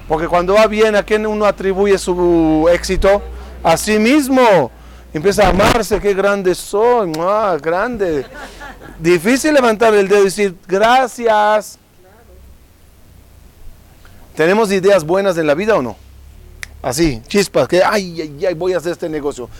Porque 0.08 0.26
cuando 0.26 0.54
va 0.54 0.66
bien, 0.66 0.96
¿a 0.96 1.02
quién 1.02 1.26
uno 1.26 1.44
atribuye 1.44 1.98
su 1.98 2.66
éxito? 2.72 3.22
A 3.62 3.76
sí 3.76 3.98
mismo. 3.98 4.70
Empieza 5.12 5.46
a 5.46 5.50
amarse, 5.50 6.00
qué 6.00 6.14
grande 6.14 6.54
soy, 6.54 7.12
ah, 7.18 7.56
grande. 7.60 8.26
Difícil 8.98 9.54
levantar 9.54 9.94
el 9.94 10.08
dedo 10.08 10.22
y 10.22 10.24
decir 10.24 10.56
gracias. 10.66 11.78
¿Tenemos 14.34 14.70
ideas 14.70 15.04
buenas 15.04 15.36
en 15.36 15.46
la 15.46 15.54
vida 15.54 15.76
o 15.76 15.82
no? 15.82 15.96
Así, 16.80 17.20
chispas, 17.26 17.66
que 17.66 17.82
ay, 17.82 18.20
ay, 18.20 18.46
ay, 18.46 18.54
voy 18.54 18.72
a 18.72 18.78
hacer 18.78 18.92
este 18.92 19.08
negocio. 19.08 19.50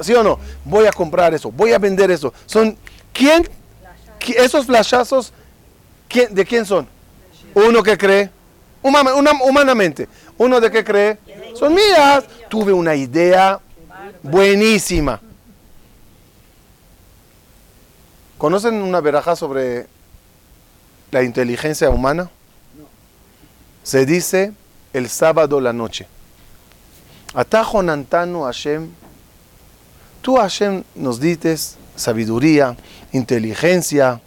¿Sí 0.00 0.14
o 0.14 0.22
no? 0.22 0.38
Voy 0.64 0.86
a 0.86 0.92
comprar 0.92 1.34
eso, 1.34 1.52
voy 1.52 1.72
a 1.72 1.78
vender 1.78 2.10
eso. 2.10 2.32
Son, 2.46 2.76
¿quién? 3.12 3.48
Esos 4.36 4.66
flashazos, 4.66 5.32
¿quién, 6.08 6.34
¿de 6.34 6.46
quién 6.46 6.64
son? 6.64 6.88
Uno 7.54 7.82
que 7.82 7.98
cree, 7.98 8.30
humanamente. 8.82 10.08
Uno 10.38 10.60
de 10.60 10.70
que 10.70 10.84
cree, 10.84 11.18
son 11.54 11.74
mías. 11.74 12.24
Tuve 12.48 12.72
una 12.72 12.94
idea 12.94 13.60
buenísima. 14.22 15.20
¿Conocen 18.38 18.74
una 18.82 19.00
veraja 19.00 19.36
sobre 19.36 19.86
la 21.10 21.22
inteligencia 21.22 21.90
humana? 21.90 22.30
Se 23.82 24.04
dice 24.04 24.52
el 24.92 25.08
sábado 25.08 25.60
la 25.60 25.72
noche. 25.72 26.06
Atajo 27.34 27.82
Nantano 27.82 28.44
Hashem, 28.44 28.90
tú 30.20 30.36
Hashem 30.36 30.84
nos 30.94 31.18
dices 31.20 31.76
sabiduría, 31.96 32.76
inteligencia, 33.12 34.20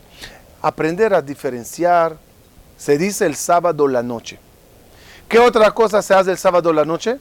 aprender 0.61 1.13
a 1.13 1.21
diferenciar. 1.21 2.17
Se 2.77 2.97
dice 2.97 3.25
el 3.25 3.35
sábado 3.35 3.87
la 3.87 4.03
noche. 4.03 4.39
¿Qué 5.27 5.39
otra 5.39 5.71
cosa 5.71 6.01
se 6.01 6.13
hace 6.13 6.31
el 6.31 6.37
sábado 6.37 6.71
la 6.71 6.85
noche? 6.85 7.19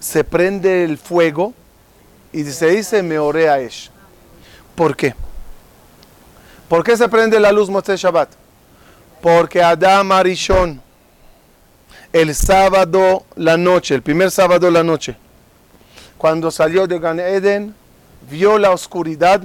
Se 0.00 0.22
prende 0.24 0.84
el 0.84 0.98
fuego 0.98 1.54
y 2.32 2.44
se 2.44 2.68
dice 2.68 3.02
Meorea 3.02 3.60
Esh. 3.60 3.90
¿Por 4.74 4.96
qué? 4.96 5.14
¿Por 6.68 6.84
qué 6.84 6.96
se 6.96 7.08
prende 7.08 7.40
la 7.40 7.52
luz 7.52 7.70
Motzei 7.70 7.96
Shabbat? 7.96 8.30
Porque 9.22 9.62
Adam 9.62 10.12
Arishon 10.12 10.82
el 12.12 12.34
sábado 12.34 13.24
la 13.34 13.56
noche, 13.56 13.94
el 13.94 14.02
primer 14.02 14.30
sábado 14.30 14.70
la 14.70 14.82
noche. 14.82 15.16
Cuando 16.16 16.50
salió 16.50 16.86
de 16.86 16.98
Gan 16.98 17.20
Eden, 17.20 17.74
vio 18.30 18.58
la 18.58 18.70
oscuridad 18.70 19.42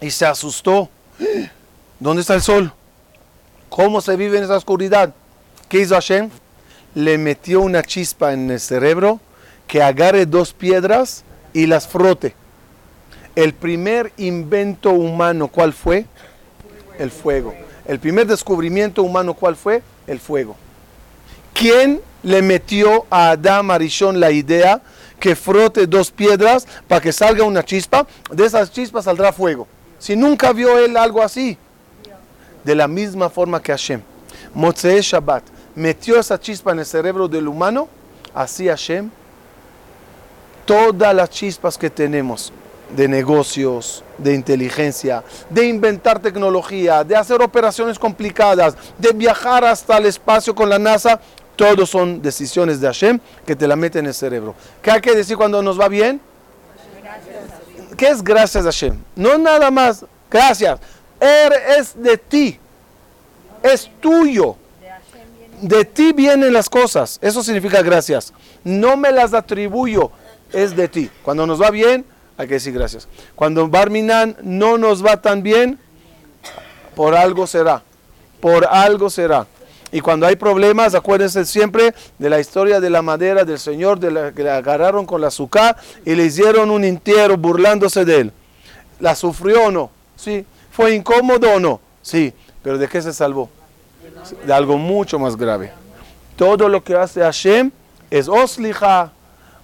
y 0.00 0.10
se 0.10 0.26
asustó. 0.26 0.88
¿Dónde 2.00 2.22
está 2.22 2.34
el 2.34 2.42
sol? 2.42 2.72
¿Cómo 3.72 4.02
se 4.02 4.16
vive 4.16 4.36
en 4.36 4.44
esa 4.44 4.58
oscuridad? 4.58 5.14
¿Qué 5.70 5.78
hizo 5.78 5.94
Hashem? 5.94 6.28
Le 6.94 7.16
metió 7.16 7.62
una 7.62 7.82
chispa 7.82 8.34
en 8.34 8.50
el 8.50 8.60
cerebro 8.60 9.18
que 9.66 9.82
agarre 9.82 10.26
dos 10.26 10.52
piedras 10.52 11.24
y 11.54 11.64
las 11.64 11.88
frote. 11.88 12.34
El 13.34 13.54
primer 13.54 14.12
invento 14.18 14.90
humano, 14.90 15.48
¿cuál 15.48 15.72
fue? 15.72 16.04
El 16.98 17.10
fuego. 17.10 17.54
El 17.86 17.98
primer 17.98 18.26
descubrimiento 18.26 19.02
humano, 19.02 19.32
¿cuál 19.32 19.56
fue? 19.56 19.82
El 20.06 20.20
fuego. 20.20 20.54
¿Quién 21.54 22.02
le 22.22 22.42
metió 22.42 23.06
a 23.08 23.30
Adam 23.30 23.70
Arishon 23.70 24.20
la 24.20 24.32
idea 24.32 24.82
que 25.18 25.34
frote 25.34 25.86
dos 25.86 26.10
piedras 26.10 26.68
para 26.86 27.00
que 27.00 27.10
salga 27.10 27.44
una 27.44 27.64
chispa? 27.64 28.06
De 28.30 28.44
esas 28.44 28.70
chispas 28.70 29.06
saldrá 29.06 29.32
fuego. 29.32 29.66
Si 29.98 30.14
nunca 30.14 30.52
vio 30.52 30.78
él 30.78 30.94
algo 30.98 31.22
así. 31.22 31.56
De 32.64 32.74
la 32.74 32.88
misma 32.88 33.28
forma 33.28 33.60
que 33.60 33.72
Hashem. 33.72 34.02
Motzei 34.54 35.00
Shabbat 35.00 35.42
metió 35.74 36.18
esa 36.18 36.38
chispa 36.38 36.72
en 36.72 36.80
el 36.80 36.86
cerebro 36.86 37.28
del 37.28 37.48
humano. 37.48 37.88
Así 38.34 38.68
Hashem. 38.68 39.10
Todas 40.64 41.14
las 41.14 41.30
chispas 41.30 41.76
que 41.76 41.90
tenemos 41.90 42.52
de 42.96 43.08
negocios, 43.08 44.04
de 44.18 44.34
inteligencia, 44.34 45.24
de 45.48 45.66
inventar 45.66 46.20
tecnología, 46.20 47.04
de 47.04 47.16
hacer 47.16 47.40
operaciones 47.42 47.98
complicadas, 47.98 48.76
de 48.98 49.12
viajar 49.12 49.64
hasta 49.64 49.96
el 49.98 50.06
espacio 50.06 50.54
con 50.54 50.68
la 50.68 50.78
NASA, 50.78 51.20
todos 51.56 51.90
son 51.90 52.22
decisiones 52.22 52.80
de 52.80 52.86
Hashem 52.86 53.20
que 53.46 53.56
te 53.56 53.66
la 53.66 53.76
meten 53.76 54.00
en 54.00 54.08
el 54.08 54.14
cerebro. 54.14 54.54
¿Qué 54.80 54.90
hay 54.90 55.00
que 55.00 55.14
decir 55.14 55.36
cuando 55.36 55.62
nos 55.62 55.80
va 55.80 55.88
bien? 55.88 56.20
¿Qué 57.96 58.08
es 58.08 58.22
gracias 58.22 58.64
a 58.64 58.68
Hashem? 58.68 58.96
No 59.16 59.38
nada 59.38 59.70
más, 59.70 60.04
gracias. 60.30 60.80
Er 61.22 61.52
es 61.78 61.94
de 62.02 62.18
ti, 62.18 62.58
es 63.62 63.88
tuyo. 64.00 64.56
De 65.60 65.84
ti 65.84 66.12
vienen 66.12 66.52
las 66.52 66.68
cosas. 66.68 67.20
Eso 67.22 67.44
significa 67.44 67.80
gracias. 67.80 68.32
No 68.64 68.96
me 68.96 69.12
las 69.12 69.32
atribuyo, 69.32 70.10
es 70.52 70.74
de 70.74 70.88
ti. 70.88 71.08
Cuando 71.22 71.46
nos 71.46 71.62
va 71.62 71.70
bien, 71.70 72.04
hay 72.36 72.48
que 72.48 72.54
decir 72.54 72.74
gracias. 72.74 73.06
Cuando 73.36 73.68
Barminan 73.68 74.36
no 74.42 74.78
nos 74.78 75.06
va 75.06 75.22
tan 75.22 75.44
bien, 75.44 75.78
por 76.96 77.14
algo 77.14 77.46
será. 77.46 77.84
Por 78.40 78.66
algo 78.66 79.08
será. 79.08 79.46
Y 79.92 80.00
cuando 80.00 80.26
hay 80.26 80.34
problemas, 80.34 80.96
acuérdense 80.96 81.44
siempre 81.44 81.94
de 82.18 82.30
la 82.30 82.40
historia 82.40 82.80
de 82.80 82.90
la 82.90 83.02
madera 83.02 83.44
del 83.44 83.60
Señor, 83.60 84.00
de 84.00 84.10
la 84.10 84.32
que 84.32 84.42
le 84.42 84.50
agarraron 84.50 85.06
con 85.06 85.20
la 85.20 85.28
azúcar 85.28 85.76
y 86.04 86.16
le 86.16 86.24
hicieron 86.24 86.72
un 86.72 86.82
entierro 86.82 87.36
burlándose 87.36 88.04
de 88.04 88.16
él. 88.22 88.32
¿La 88.98 89.14
sufrió 89.14 89.66
o 89.66 89.70
no? 89.70 89.90
Sí. 90.16 90.44
¿Fue 90.72 90.94
incómodo 90.94 91.54
o 91.54 91.60
no? 91.60 91.80
Sí. 92.00 92.32
¿Pero 92.62 92.78
de 92.78 92.88
qué 92.88 93.02
se 93.02 93.12
salvó? 93.12 93.48
De 94.46 94.52
algo 94.52 94.78
mucho 94.78 95.18
más 95.18 95.36
grave. 95.36 95.72
Todo 96.36 96.68
lo 96.68 96.82
que 96.82 96.96
hace 96.96 97.20
Hashem 97.20 97.70
es 98.10 98.28
oslija, 98.28 99.12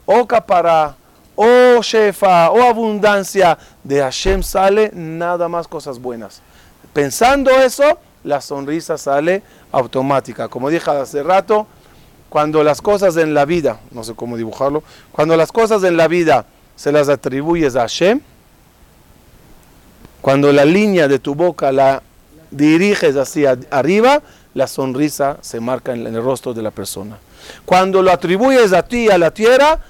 o 0.05 0.27
capara, 0.27 0.97
o 1.35 1.81
shefa, 1.81 2.51
o 2.51 2.63
abundancia. 2.63 3.57
De 3.83 4.01
Hashem 4.01 4.43
sale 4.43 4.91
nada 4.93 5.49
más 5.49 5.67
cosas 5.67 5.99
buenas. 5.99 6.43
Pensando 6.93 7.51
eso, 7.51 7.99
la 8.25 8.41
sonrisa 8.41 8.99
sale 8.99 9.43
automática. 9.73 10.49
Como 10.49 10.71
dije 10.71 10.91
hace 10.91 11.23
rato, 11.23 11.67
cuando 12.29 12.63
las 12.63 12.83
cosas 12.83 13.17
en 13.17 13.33
la 13.33 13.45
vida, 13.45 13.81
no 13.91 14.05
sé 14.05 14.15
cómo 14.15 14.37
dibujarlo, 14.37 14.83
cuando 15.13 15.37
las 15.37 15.53
cosas 15.53 15.85
en 15.85 15.97
la 15.97 16.09
vida 16.09 16.45
se 16.77 16.93
las 16.93 17.09
atribuyes 17.09 17.77
a 17.77 17.81
Hashem, 17.81 18.21
cuando 20.21 20.53
la 20.53 20.65
línea 20.65 21.09
de 21.09 21.19
tu 21.19 21.35
boca 21.35 21.73
la 21.73 22.03
diriges 22.51 23.17
hacia 23.17 23.59
arriba, 23.71 24.23
la 24.55 24.67
sonrisa 24.67 25.39
se 25.41 25.61
marca 25.61 25.93
en 25.93 26.07
el 26.07 26.23
rostro 26.23 26.55
de 26.55 26.63
la 26.63 26.71
persona. 26.71 27.19
Cuando 27.65 28.03
lo 28.03 28.11
atribuyes 28.11 28.73
a 28.73 28.83
ti, 28.83 29.09
a 29.11 29.19
la 29.19 29.31
tierra, 29.31 29.81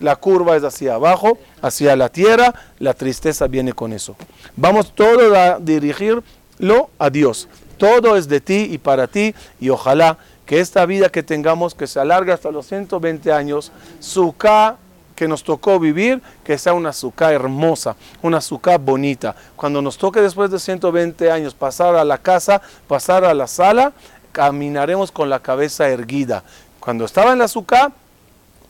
la 0.00 0.16
curva 0.16 0.56
es 0.56 0.64
hacia 0.64 0.94
abajo, 0.94 1.38
hacia 1.62 1.94
la 1.96 2.08
tierra, 2.08 2.54
la 2.78 2.94
tristeza 2.94 3.46
viene 3.46 3.72
con 3.72 3.92
eso. 3.92 4.16
Vamos 4.56 4.94
todo 4.94 5.34
a 5.36 5.58
dirigirlo 5.60 6.90
a 6.98 7.10
Dios. 7.10 7.48
Todo 7.78 8.16
es 8.16 8.28
de 8.28 8.40
ti 8.40 8.68
y 8.70 8.78
para 8.78 9.06
ti 9.06 9.34
y 9.58 9.70
ojalá 9.70 10.18
que 10.44 10.60
esta 10.60 10.84
vida 10.84 11.08
que 11.10 11.22
tengamos, 11.22 11.74
que 11.74 11.86
se 11.86 12.00
alargue 12.00 12.32
hasta 12.32 12.50
los 12.50 12.66
120 12.66 13.32
años, 13.32 13.70
Sukkah 14.00 14.76
que 15.20 15.28
nos 15.28 15.44
tocó 15.44 15.78
vivir, 15.78 16.22
que 16.42 16.56
sea 16.56 16.72
una 16.72 16.94
Sukkah 16.94 17.30
hermosa, 17.34 17.94
una 18.22 18.40
Sukkah 18.40 18.78
bonita. 18.78 19.36
Cuando 19.54 19.82
nos 19.82 19.98
toque 19.98 20.22
después 20.22 20.50
de 20.50 20.58
120 20.58 21.30
años 21.30 21.52
pasar 21.52 21.94
a 21.94 22.06
la 22.06 22.16
casa, 22.16 22.62
pasar 22.88 23.26
a 23.26 23.34
la 23.34 23.46
sala, 23.46 23.92
caminaremos 24.32 25.12
con 25.12 25.28
la 25.28 25.40
cabeza 25.40 25.90
erguida. 25.90 26.42
Cuando 26.80 27.04
estaba 27.04 27.34
en 27.34 27.40
la 27.40 27.48
Sukkah, 27.48 27.92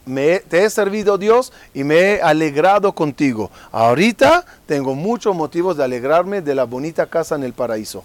me, 0.07 0.40
te 0.40 0.64
he 0.64 0.70
servido 0.70 1.18
Dios 1.18 1.53
y 1.72 1.84
me 1.84 2.14
he 2.14 2.20
alegrado 2.20 2.96
contigo. 2.96 3.53
Ahorita 3.70 4.44
tengo 4.66 4.96
muchos 4.96 5.36
motivos 5.36 5.76
de 5.76 5.84
alegrarme 5.84 6.42
de 6.42 6.57
la 6.57 6.64
bonita 6.64 7.07
casa 7.07 7.36
en 7.36 7.44
el 7.44 7.53
paraíso. 7.53 8.03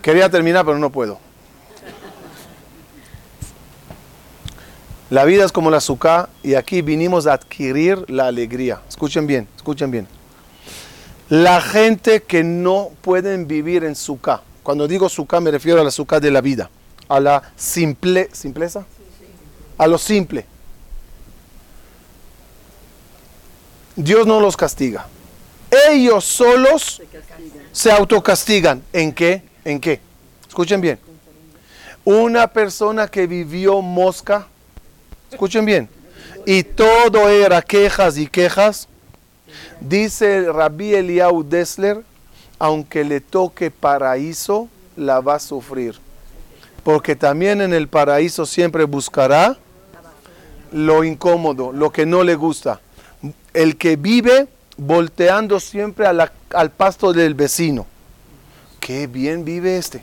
Quería 0.00 0.30
terminar, 0.30 0.64
pero 0.64 0.78
no 0.78 0.88
puedo. 0.88 1.18
La 5.10 5.24
vida 5.24 5.44
es 5.44 5.52
como 5.52 5.70
la 5.70 5.78
azúcar 5.78 6.28
y 6.42 6.54
aquí 6.54 6.82
vinimos 6.82 7.26
a 7.26 7.32
adquirir 7.32 8.04
la 8.10 8.26
alegría. 8.26 8.82
Escuchen 8.88 9.26
bien, 9.26 9.48
escuchen 9.56 9.90
bien. 9.90 10.06
La 11.30 11.62
gente 11.62 12.22
que 12.22 12.44
no 12.44 12.90
pueden 13.00 13.48
vivir 13.48 13.84
en 13.84 13.94
suká. 13.94 14.42
Cuando 14.62 14.86
digo 14.86 15.08
suká 15.08 15.40
me 15.40 15.50
refiero 15.50 15.80
a 15.80 15.84
la 15.84 15.90
suká 15.90 16.20
de 16.20 16.30
la 16.30 16.42
vida, 16.42 16.68
a 17.08 17.20
la 17.20 17.42
simple, 17.56 18.28
simpleza, 18.32 18.84
a 19.78 19.86
lo 19.86 19.96
simple. 19.96 20.44
Dios 23.96 24.26
no 24.26 24.40
los 24.40 24.58
castiga. 24.58 25.06
Ellos 25.90 26.24
solos 26.24 27.00
se 27.72 27.90
autocastigan. 27.90 28.82
¿En 28.92 29.12
qué? 29.12 29.42
¿En 29.64 29.80
qué? 29.80 30.00
Escuchen 30.46 30.80
bien. 30.82 30.98
Una 32.04 32.46
persona 32.46 33.08
que 33.08 33.26
vivió 33.26 33.82
mosca, 33.82 34.46
escuchen 35.30 35.64
bien, 35.64 35.88
y 36.46 36.62
todo 36.62 37.28
era 37.28 37.62
quejas 37.62 38.16
y 38.18 38.26
quejas, 38.26 38.88
dice 39.80 40.50
Rabbi 40.52 40.94
Eliau 40.94 41.42
Dessler, 41.42 42.02
aunque 42.58 43.04
le 43.04 43.20
toque 43.20 43.70
paraíso, 43.70 44.68
la 44.96 45.20
va 45.20 45.36
a 45.36 45.40
sufrir. 45.40 45.96
Porque 46.82 47.14
también 47.14 47.60
en 47.60 47.72
el 47.72 47.88
paraíso 47.88 48.46
siempre 48.46 48.84
buscará 48.84 49.56
lo 50.72 51.04
incómodo, 51.04 51.72
lo 51.72 51.90
que 51.90 52.06
no 52.06 52.24
le 52.24 52.34
gusta. 52.34 52.80
El 53.52 53.76
que 53.76 53.96
vive 53.96 54.48
volteando 54.76 55.60
siempre 55.60 56.06
al 56.06 56.70
pasto 56.70 57.12
del 57.12 57.34
vecino 57.34 57.86
qué 58.88 59.06
bien 59.06 59.44
vive 59.44 59.76
este. 59.76 60.02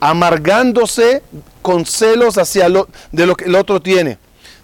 Amargándose 0.00 1.22
con 1.68 1.84
celos 1.84 2.38
hacia 2.38 2.66
lo, 2.66 2.88
de 3.12 3.26
lo 3.26 3.36
que 3.36 3.44
el 3.44 3.54
otro 3.54 3.78
tiene. 3.78 4.16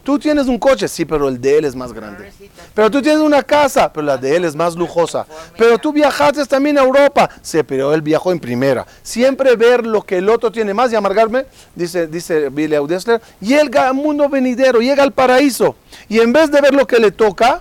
Tú 0.03 0.19
tienes 0.19 0.47
un 0.47 0.59
coche, 0.59 0.89
sí, 0.89 1.05
pero 1.05 1.29
el 1.29 1.39
de 1.39 1.59
él 1.59 1.67
es 1.67 1.77
más 1.77 1.93
grande. 1.93 2.33
Pero 2.73 2.91
tú 2.91 3.03
tienes 3.03 3.21
una 3.21 3.43
casa, 3.43 3.93
pero 3.93 4.07
la 4.07 4.17
de 4.17 4.35
él 4.37 4.47
es 4.47 4.57
más 4.57 4.75
lujosa. 4.75 5.27
Pero 5.59 5.77
tú 5.77 5.93
viajaste 5.93 6.47
también 6.47 6.79
a 6.79 6.83
Europa, 6.83 7.29
sí, 7.43 7.63
pero 7.63 7.93
él 7.93 8.01
viajó 8.01 8.33
en 8.33 8.41
primera. 8.41 8.87
Siempre 9.03 9.55
ver 9.55 9.85
lo 9.85 10.01
que 10.01 10.17
el 10.17 10.31
otro 10.31 10.51
tiene 10.51 10.73
más 10.73 10.91
y 10.93 10.97
amargarme, 10.97 11.45
dice, 11.75 12.07
dice 12.07 12.49
Billy 12.49 12.75
Audesler, 12.75 13.21
llega 13.39 13.89
al 13.89 13.95
mundo 13.95 14.27
venidero, 14.31 14.81
llega 14.81 15.03
al 15.03 15.13
paraíso. 15.13 15.77
Y 16.09 16.21
en 16.21 16.33
vez 16.33 16.51
de 16.51 16.63
ver 16.63 16.73
lo 16.73 16.87
que 16.87 16.99
le 17.01 17.13
toca, 17.13 17.61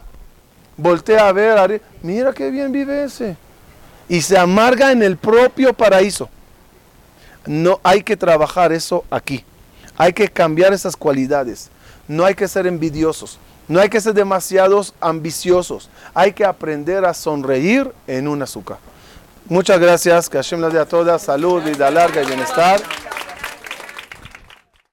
voltea 0.77 1.27
a 1.27 1.33
ver, 1.33 1.81
mira 2.01 2.31
qué 2.31 2.49
bien 2.49 2.71
vive 2.71 3.03
ese 3.03 3.35
y 4.07 4.21
se 4.21 4.37
amarga 4.37 4.93
en 4.93 5.03
el 5.03 5.17
propio 5.17 5.73
paraíso. 5.73 6.29
No 7.45 7.79
hay 7.83 8.03
que 8.03 8.17
trabajar 8.17 8.71
eso 8.71 9.03
aquí. 9.09 9.43
Hay 9.97 10.13
que 10.13 10.27
cambiar 10.27 10.73
esas 10.73 10.95
cualidades. 10.95 11.69
No 12.07 12.25
hay 12.25 12.35
que 12.35 12.47
ser 12.47 12.67
envidiosos. 12.67 13.39
No 13.67 13.79
hay 13.79 13.89
que 13.89 14.01
ser 14.01 14.13
demasiados 14.13 14.93
ambiciosos. 14.99 15.89
Hay 16.13 16.33
que 16.33 16.45
aprender 16.45 17.05
a 17.05 17.13
sonreír 17.13 17.91
en 18.07 18.27
un 18.27 18.41
azúcar. 18.41 18.77
Muchas 19.47 19.79
gracias. 19.79 20.29
Que 20.29 20.37
Hashem 20.37 20.61
les 20.61 20.73
dé 20.73 20.79
a 20.79 20.85
todas 20.85 21.21
salud, 21.21 21.63
vida 21.63 21.89
larga 21.91 22.21
y 22.21 22.25
bienestar. 22.25 22.81